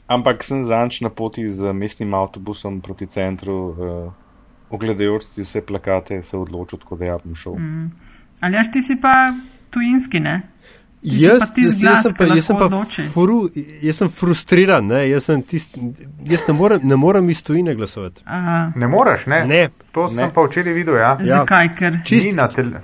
[0.06, 4.12] Ampak sem zanč na poti z mestnim avtobusom proti centru, uh,
[4.70, 7.58] ogledajoč si vse plakate, se odločil, tako da ja bom šel.
[7.58, 7.90] Mm.
[8.40, 9.34] Ali jaš ti si pa
[9.70, 10.42] tujinski, ne?
[11.06, 13.02] Ti si pa tisti glas, sem ki pa, jaz sem pa odloči.
[13.12, 13.36] fru,
[13.82, 15.04] jaz sem frustriran, ne?
[15.08, 15.76] jaz, sem tist,
[16.24, 18.22] jaz ne morem, ne morem iz tujine glasovati.
[18.26, 18.72] Aha.
[18.76, 19.44] Ne moreš, ne?
[19.44, 19.62] Ne.
[19.92, 20.16] To Ne.
[20.16, 20.94] sem pa včeraj videl.
[20.96, 21.16] Ja.
[21.20, 21.38] Ja.
[21.38, 21.74] Zakaj?
[21.74, 22.82] Ker Čist- Ni na tele.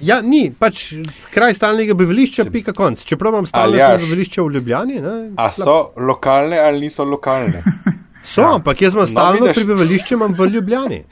[0.00, 0.94] Ja, ni, pač
[1.30, 3.02] kraj stalnega bivališča, pika konc.
[3.04, 7.60] Čeprav imam stalno bivališče v Ljubljani, ne, A so lokalne ali niso lokalne?
[8.24, 8.54] so, ja.
[8.54, 9.56] ampak jaz imam stalno vidiš.
[9.56, 11.04] prebivališče v Ljubljani.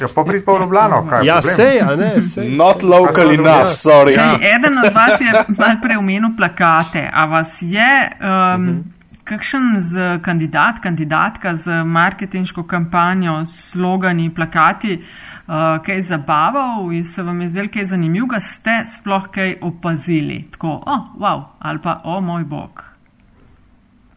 [0.00, 1.06] Ja, pa prid pa v Ljubljano.
[1.08, 2.50] kaj je Ja, sej, a ne, sej.
[2.50, 4.14] Not local A so enough, sorry.
[4.14, 7.10] Ej, eden od vas je mal prej omenil plakate.
[7.12, 8.84] A vas je um,
[9.24, 17.40] kakšen z kandidat, kandidatka z marketinško kampanjo, slogani, plakati, uh, kaj zabaval in se vam
[17.40, 20.44] je zdel kaj zanimivega, ste sploh kaj opazili?
[20.50, 22.89] Tako, o, oh, wow, ali pa, o oh, moj bog.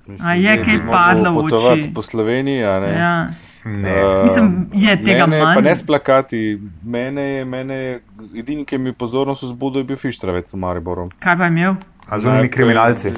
[0.08, 1.94] Mislim, A je kaj padlo v potovati oči?
[1.94, 2.92] Po Sloveniji, a ne.
[2.94, 3.28] Ja.
[3.66, 3.90] Ne.
[3.90, 5.56] Eh, Mislim, je tega mene, manj.
[5.56, 6.40] Pa ne s plakati.
[6.86, 8.00] Mene je, mene je,
[8.36, 11.10] edini, ki mi je pozornost vzbudil, je bil Fištravec v Mariboru.
[11.20, 11.76] Kaj pa je imel?
[12.06, 13.12] A z unimi kriminalci.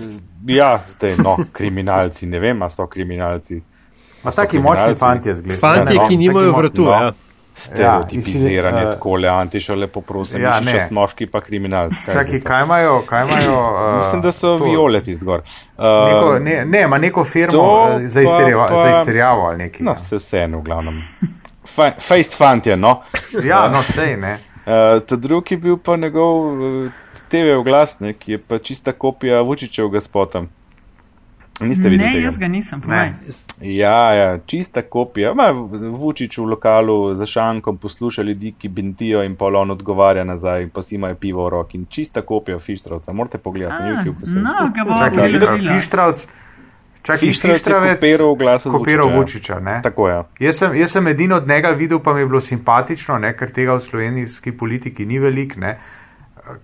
[0.45, 3.61] Ja, zdaj, no, kriminalci, ne vem, a so kriminalci.
[4.23, 4.99] Ma A so taki močni kriminalci?
[4.99, 5.59] fantje zgled.
[5.59, 6.81] Fanti, Ja, ki no, nimajo taki mo- vratu.
[6.83, 6.91] no.
[6.91, 7.11] Ja.
[7.55, 10.71] Stereotipiziranje, Ja, ja, si, tako le antiša, lepo prosim, Ja, ja, ne.
[10.71, 11.41] šest moški pa.
[12.05, 12.47] Kaj je zdaj to?
[12.47, 13.01] kaj imajo?
[13.01, 15.41] Kaj imajo uh, Mislim, da so to- viole tist gor.
[15.77, 17.63] Neko, Uh, ne, ne, ima neko firmo
[17.95, 19.81] eh, za pa- izterjava- pa- za izterjavo ali nekaj.
[19.81, 21.01] no, se vseeno, v glavnem.
[21.99, 23.01] Fejst fantje, no.
[23.43, 24.33] Ja, no, sej ne.
[24.57, 26.91] Uh, ta drugi je bil pa njegov uh,
[27.27, 30.43] TV oglasnik, ki je pa čista kopija Vučičevega spota.
[31.61, 32.25] Niste videli Ne, tega?
[32.25, 32.81] jaz ga nisem.
[33.61, 35.33] Ja, ja, čista kopija.
[35.33, 35.51] Ma,
[35.91, 40.69] Vučič v lokalu za šankom posluša ljudi, ki bintijo in pol on odgovarja nazaj in
[40.69, 41.77] pa si imajo pivo v roki.
[41.77, 44.25] In čista kopija Fištravca, morate pogledati na A, YouTube.
[44.25, 45.79] se- No, ga Čakaj, priložili.
[45.79, 46.27] Fištravc.
[47.03, 47.67] Čakaj, Fištravec
[48.03, 48.17] je
[48.63, 49.17] kopiral Vučiča, ja.
[49.17, 49.79] Vučiča, ne?
[49.83, 50.23] Tako je.
[50.39, 53.51] Jaz sem, jaz sem edino od njega videl, pa mi je bilo simpatično, ne, ker
[53.51, 55.59] tega v slovenski politiki ni veliko.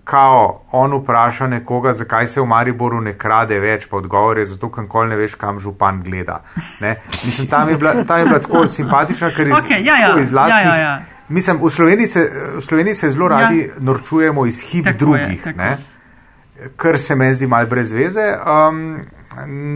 [0.04, 4.68] Kao on vpraša nekoga, zakaj se v Mariboru ne krade več, pa odgovor je zato,
[4.70, 6.42] ker nikoli ne veš, kam župan gleda.
[6.80, 6.96] Ne.
[7.08, 10.32] Mislim, tam je bila, tam je bila tako simpatična, ker iz, Okej, ja, ja, iz
[10.32, 10.66] ja, lastnih.
[10.66, 10.92] ja, ja.
[11.28, 12.22] Mislim, v Sloveniji se,
[12.56, 13.80] v Sloveniji se zelo radi ja.
[13.80, 15.58] norčujemo iz hib Tako je, drugih, tako.
[15.58, 15.76] ne,
[16.76, 18.28] kar se meni zdi mal brez veze.
[18.46, 19.00] Um,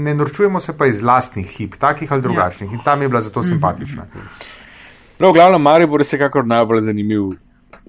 [0.05, 2.73] ne norčujemo se pa iz lastnih hib, takih ali drugačnih.
[2.73, 4.07] In tam je bila zato simpatična.
[5.19, 7.31] No, v glavnem, Maribor je vsekakor najbolj zanimiv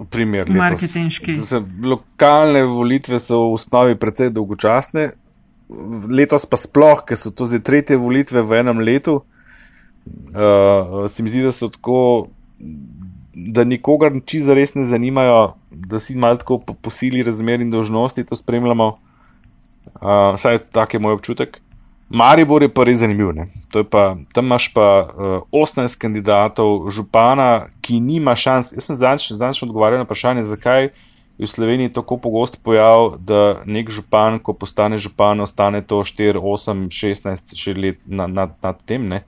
[0.10, 0.46] primer.
[0.48, 0.58] letos.
[0.58, 1.38] Marketinški.
[1.42, 5.12] Mislim, Lokalne volitve so v osnovi precej dolgočasne,
[6.10, 9.22] letos pa sploh, ker so to zdaj tretje volitve v enem letu.
[10.32, 12.28] Uh, se mi zdi, da so tako,
[13.36, 18.24] da nikogar čisto res ne zanimajo, da si malo tako po, sili razmer in dožnosti
[18.24, 18.88] to spremljamo.
[19.98, 21.60] Uh, vsaj tak je moj občutek.
[22.10, 23.34] Maribor je pa res zanimiv.
[23.36, 23.48] Ne?
[23.72, 28.72] To je Pa, tam imaš pa uh, 18 kandidatov, župana, ki nima šans.
[28.74, 30.90] Jaz sem zadnjič odgovarjal na vprašanje, zakaj
[31.38, 36.40] je v Sloveniji tako pogost pojav, da nek župan, ko postane župan, ostane to 4,
[36.40, 39.04] 8, 16 še let nad, nad, nad tem.
[39.08, 39.22] Ne?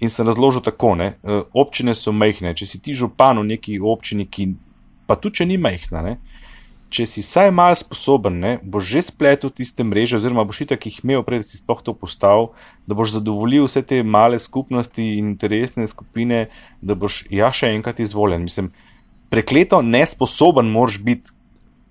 [0.00, 1.14] In sem razložil tako, ne?
[1.22, 2.56] Uh, občine so majhne.
[2.58, 4.50] Če si ti župan v neki občini, ki
[5.06, 6.18] pa tudi če ni majhna, ne?
[6.90, 10.98] Če si vsaj mal sposoben, ne, boš že spletel tiste mreže, oziroma boš itak jih
[11.04, 12.50] imel, prej si sploh to postavil,
[12.90, 16.48] da boš zadovoljil vse te male skupnosti in interesne skupine,
[16.82, 18.42] da boš ja še enkrat izvoljen.
[18.42, 18.72] Mislim,
[19.30, 21.30] prekleto nesposoben moraš biti,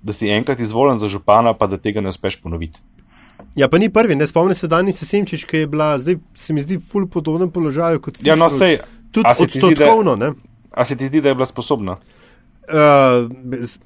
[0.04, 2.84] da si enkrat izvoljen za župana, pa da tega ne uspeš ponoviti.
[3.56, 6.62] Ja, pa ni prvi, ne spomnim se Danica Semčič, ki je bila, zdaj se mi
[6.64, 8.82] zdi, ful podobnem položaju kot Ja, no, sej,
[9.16, 10.34] Tudi zdi, da- odstotkovno, ne.
[10.76, 11.96] A se ti zdi, da je bila sposobna?
[11.96, 12.19] Uh,
[13.44, 13.80] bez-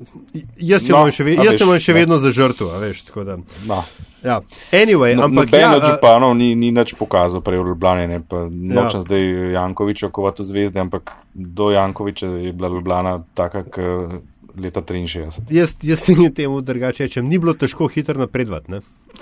[0.57, 3.03] jaz jo No, imam še, ve, jaz veš, imam še vedno za žrtvo, veš.
[3.65, 3.83] No.
[4.23, 4.41] ja.
[4.71, 8.07] Anyway, No, ampak Noben ja, od uh, županov ni, ni nič pokazal prej v Ljubljani.
[8.07, 9.05] Ne, pa nočem Ja.
[9.05, 9.23] zdaj
[9.53, 14.21] Jankoviča kovati zvezde, ampak do Jankoviča je bila Ljubljana taka, kot
[14.53, 15.49] leta 63.
[15.49, 18.71] jaz, jaz se ni temu drugače rečem, ni bilo težko hitro napredovati.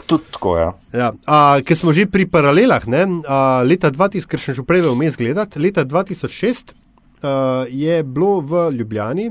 [0.06, 0.74] Tudi tako, ja.
[0.94, 4.82] Ja, a, ker smo že pri paralelah, ne, a, leta 2000, ker sem že prej
[4.82, 6.74] vmes gledati, leta 2006
[7.24, 9.30] a, je bilo v Ljubljani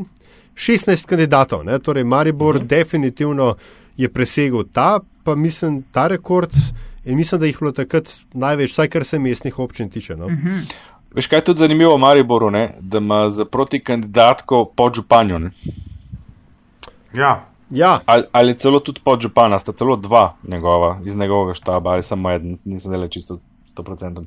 [0.60, 2.66] 16 kandidatov, ne, torej Maribor uh -huh.
[2.66, 3.54] definitivno
[3.96, 6.50] je presegel ta, pa mislim, ta rekord
[7.04, 10.16] In mislim, da jih je bilo takrat največ, vsaj kar se mestnih občin tiče.
[10.16, 10.28] No.
[11.14, 12.68] Veš, kaj je tudi zanimivo v Mariboru, ne?
[12.80, 15.38] da ima za proti kandidatko podžupanjo.
[15.38, 15.50] ne.
[17.14, 22.02] Ja, Ja, Ali, ali celo tudi podžupana, sta celo dva njegova, iz njegovega štaba, ali
[22.02, 23.38] samo eden, nisem zdaj čisto
[23.76, 24.24] 100%.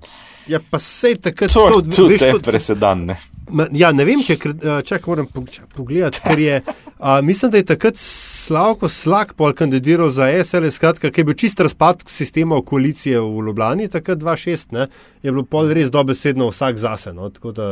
[0.48, 3.06] ja, pa sej takrat to, je tudi to- presedan.
[3.06, 3.18] Ne?
[3.52, 4.38] Ma, ja, ne vem, če
[4.86, 5.28] čak moram
[5.76, 6.62] pogledati, ker je,
[7.00, 8.00] a, mislim, da je takrat
[8.44, 13.20] Slavko Slak pol kandidiral za SL, skratka, ki je bil čist razpad sistema v koalicije
[13.20, 14.88] v Ljubljani, takrat 2-6, ne,
[15.24, 17.68] je bilo pol res dobesedno vsak zase, no, tako da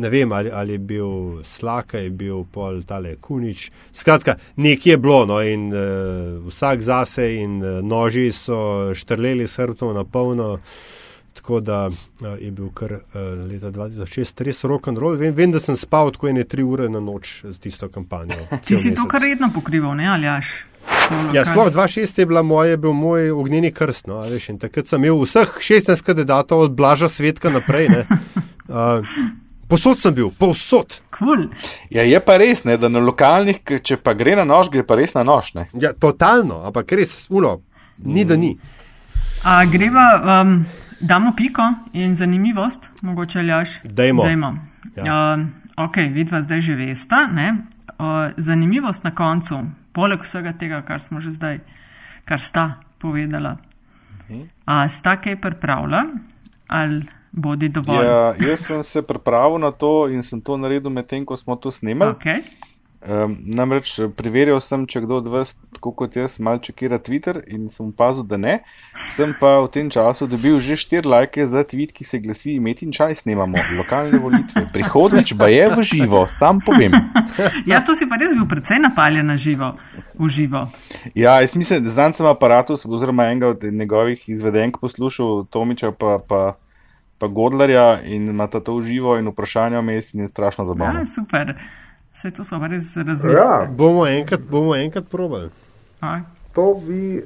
[0.00, 4.98] ne vem, ali, ali je bil Slaka, je bil pol tale Kunič, skratka, nekje je
[5.00, 10.58] bilo, no, in uh, vsak zase in uh, noži so štrleli s hrbtom na polno.
[11.50, 11.94] Tako da uh,
[12.40, 13.00] je bil kar uh,
[13.50, 15.16] leta 2006 res rock and roll.
[15.18, 18.36] Vem, vem, da sem spal tako ene tri ure na noč z tisto kampanjo.
[18.66, 19.10] Ti si to mesec.
[19.10, 20.52] kar redno pokrival, ne aljaš?
[21.34, 24.06] Ja, sploh 2006 je bila moja, bil moj ognjeni krst.
[24.06, 27.88] No, a veš, in takrat sem imel vseh 16 kandidatov od Blaža Svetka naprej.
[27.88, 28.06] ne.
[28.70, 29.02] Uh,
[29.66, 31.00] posod sem bil, povsod.
[31.16, 31.48] Cool.
[31.90, 34.94] Ja, je pa res, ne, da na lokalnih, če pa gre na nož, gre pa
[34.94, 35.56] res na nož.
[35.56, 35.64] Ne?
[35.74, 37.56] Ja, totalno, ampak res, uno,
[37.98, 38.52] ni da ni.
[39.42, 40.54] A greva, um,
[41.00, 43.80] damo piko in zanimivost, mogoče aljaš?
[43.84, 44.22] Dajmo.
[44.22, 44.56] Dajmo.
[44.96, 45.34] Ja.
[45.34, 45.46] Uh,
[45.84, 47.26] ok, vidva zdaj že vesta.
[47.32, 47.56] ne.
[47.98, 49.58] Uh, zanimivost na koncu,
[49.92, 51.58] poleg vsega tega, kar smo že zdaj,
[52.24, 53.56] kar sta povedala.
[54.64, 56.04] A sta kaj pripravila
[56.68, 58.06] ali bodi dovolj?
[58.06, 61.70] Ja, jaz sem se pripravil na to in sem to naredil medtem, ko smo to
[61.70, 62.14] snimali.
[62.14, 62.42] Okay.
[63.00, 67.38] Um, namreč eh, preverjal sem, če kdo od vas, tako kot jaz, malo čekira Twitter
[67.48, 68.58] in sem opazil, da ne.
[69.14, 72.84] Sem pa v tem času dobil že štiri lajke za tweet, ki se glasi: Met
[72.84, 74.66] in čaj snemamo, lokalne volitve.
[74.68, 76.92] Prihodnič pa je v živo, sam povem.
[77.70, 79.72] Ja, to si pa res bil precej napaljen na živo,
[80.18, 80.66] v živo.
[81.16, 86.18] Ja, jaz mislim, da znam sem aparatus, oziroma enega od njegovih izvedenk poslušal, Tomiča pa,
[86.20, 86.58] pa,
[87.16, 91.00] pa Godlarja in imata to v živo in vprašanja vmes in je strašno zabavno.
[91.00, 91.56] Ja, super.
[92.12, 93.34] Vse to so res razmislili.
[93.34, 95.50] ja Bomo enkrat, bomo enkrat probali.
[96.02, 96.20] Ja.
[96.52, 97.22] to, bi, uh,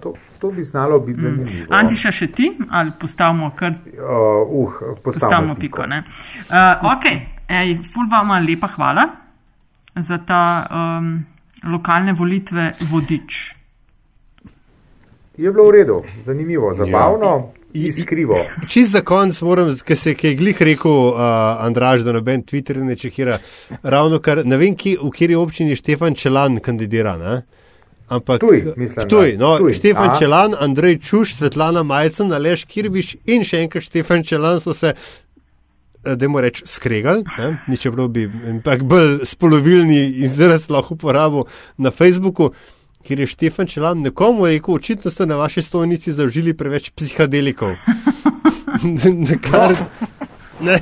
[0.00, 1.66] to, to bi znalo biti zanimivo.
[1.70, 4.72] Antiša še ti ali postavimo kar Uh, uh,
[5.04, 5.86] postavimo piko.
[5.86, 6.02] Ne?
[6.50, 6.56] Uh,
[6.92, 7.04] ok,
[7.48, 9.06] ej, ful vama lepa hvala
[9.96, 11.24] za ta um,
[11.64, 13.54] lokalne volitve vodič.
[15.36, 18.38] Je bilo v redu, zanimivo, zabavno, i- iskrivo.
[18.70, 21.20] Čist za konc moram, ker se je glih rekel uh,
[21.64, 23.38] Andraž, da noben Twitter ne čekira.
[23.82, 27.16] Ravno kar, ne vem, ki, v kateri občini Štefan Čelan kandidira.
[27.16, 27.42] Ne?
[28.08, 29.38] Ampak, Ptuj, mislim, Ptuj, da.
[29.38, 30.18] no, Ptuj, Štefan aha.
[30.18, 34.92] Čelan, Andrej Čuš, Svetlana Majcen, Aleš Kirbiš in še enkrat Štefan Čelan so se,
[36.04, 37.76] da mu reč, skregali, ne?
[37.80, 41.48] čeprav bi ampak bolj spolovilni izraz lahko uporabil
[41.78, 42.52] na Facebooku.
[43.04, 47.74] Ker je Štefan Čelan nekomu rekel, očitno ste na vaši stojnici zaužili preveč psihadelikov.
[49.28, 49.76] Na kar,
[50.60, 50.78] ne,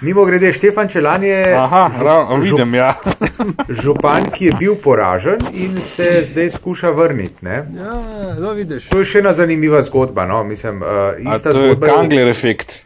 [0.00, 2.94] Mimo grede, Štefan Čelan je Aha, ravno, vidim, ja.
[3.82, 7.44] župan, ki je bil poražen in se zdaj skuša vrniti.
[7.44, 7.54] Ne?
[7.76, 7.94] ja,
[8.40, 8.88] no vidiš.
[8.88, 10.26] To je še ena zanimiva zgodba.
[10.26, 10.44] No?
[10.44, 11.86] Mislim, uh, A ista to je zgodba.
[11.86, 12.80] Kangler efekt.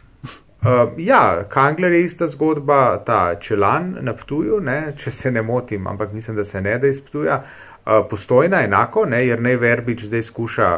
[0.65, 5.87] Uh, ja, Kangler je ista zgodba, ta čelan na Ptuju, ne, če se ne motim,
[5.87, 7.43] ampak mislim, da se ne da izptuja.
[7.85, 10.69] Uh, postojna enako, ne, jer ne Verbič zdaj skuša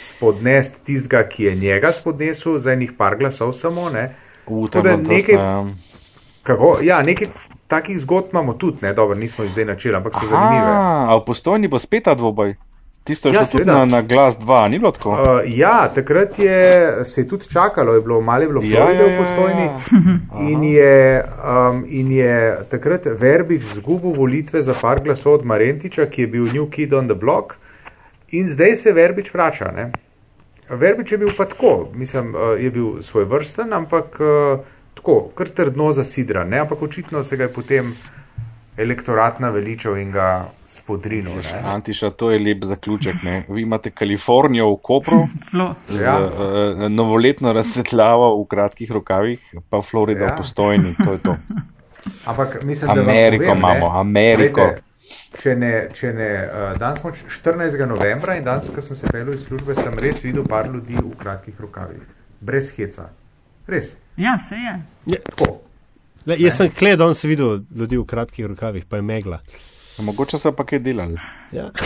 [0.00, 3.90] spodnesti tistega, ki je njega spodnesel, za enih par glasov samo.
[3.90, 4.14] Ne.
[4.46, 5.74] U, Tako da nekaj- tesno,
[6.42, 6.78] Kako?
[6.82, 7.28] Ja, nekaj
[7.66, 10.72] takih zgodb imamo tudi, ne, dobro, nismo jih zdaj načeli, ampak so zanimive.
[10.72, 12.54] Aha, a v postojni bo spet ta dvoboj.
[13.04, 15.10] Tisto je Ja, tudi na, na glas 2, ni bilo tako?
[15.10, 19.08] Uh, ja, takrat je, se je tudi čakalo, je bilo malo bilo Ja, Floride ja,
[19.08, 19.78] v ja, postojni ja.
[20.50, 26.22] in je, um, in je takrat Verbič zgubil volitve za par glasov od Marentiča, ki
[26.22, 27.54] je bil New Kid on the Block
[28.30, 29.68] in zdaj se Verbič vrača.
[29.76, 29.90] Ne?
[30.70, 35.52] Verbič je bil pa tako, mislim, uh, je bil svoj vrsten, ampak uh, tako, kar
[35.52, 36.64] trdno zasidran, ne?
[36.64, 37.92] ampak očitno se ga je potem
[38.76, 41.34] elektorat naveličal in ga spodrinil.
[41.34, 41.60] ne.
[41.64, 43.22] Antiša, to je lep zaključek.
[43.22, 43.44] Ne?
[43.48, 45.74] Vi imate Kalifornijo v Kopru Flo.
[45.88, 46.16] z Ja.
[46.18, 46.30] uh,
[46.90, 49.38] novoletno razsvetljavo v kratkih rokavih,
[49.70, 50.34] pa Florida Ja.
[50.34, 50.94] v postojni.
[51.04, 51.36] To je to.
[52.26, 54.60] Ampak mislim, da Ameriko povem, imamo, ne, Ameriko.
[54.60, 54.82] Glejte,
[55.34, 57.86] Če ne, če ne, uh, danes smo 14.
[57.86, 61.10] novembra in danes, ko sem se pelil iz službe, sem res videl par ljudi v
[61.18, 62.00] kratkih rokavih,
[62.40, 63.08] brez heca.
[63.66, 63.96] Res.
[64.16, 64.74] Ja, se je.
[65.06, 65.58] Ja, Tako.
[66.26, 69.38] Le, jaz sem kled, on sem videl ljudi v kratkih rokavih, pa je megla.
[69.98, 71.18] Mogoče so pa kaj delali.
[71.52, 71.68] Ja.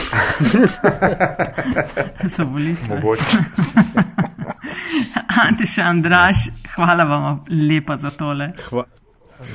[2.28, 2.89] So volitve.
[2.89, 3.36] Mogoče.
[5.45, 6.36] Antiša Andraš,
[6.74, 8.49] hvala vam lepa za tole.
[8.70, 8.84] Hva,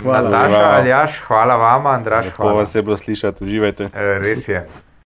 [0.02, 0.30] hvala.
[0.30, 0.76] Nataša, Hvala.
[0.76, 2.58] Aljaš, hvala vama, Andraš, Lepo hvala.
[2.58, 3.84] vas je bilo slišati, uživajte.
[3.86, 4.68] Eh, Res je.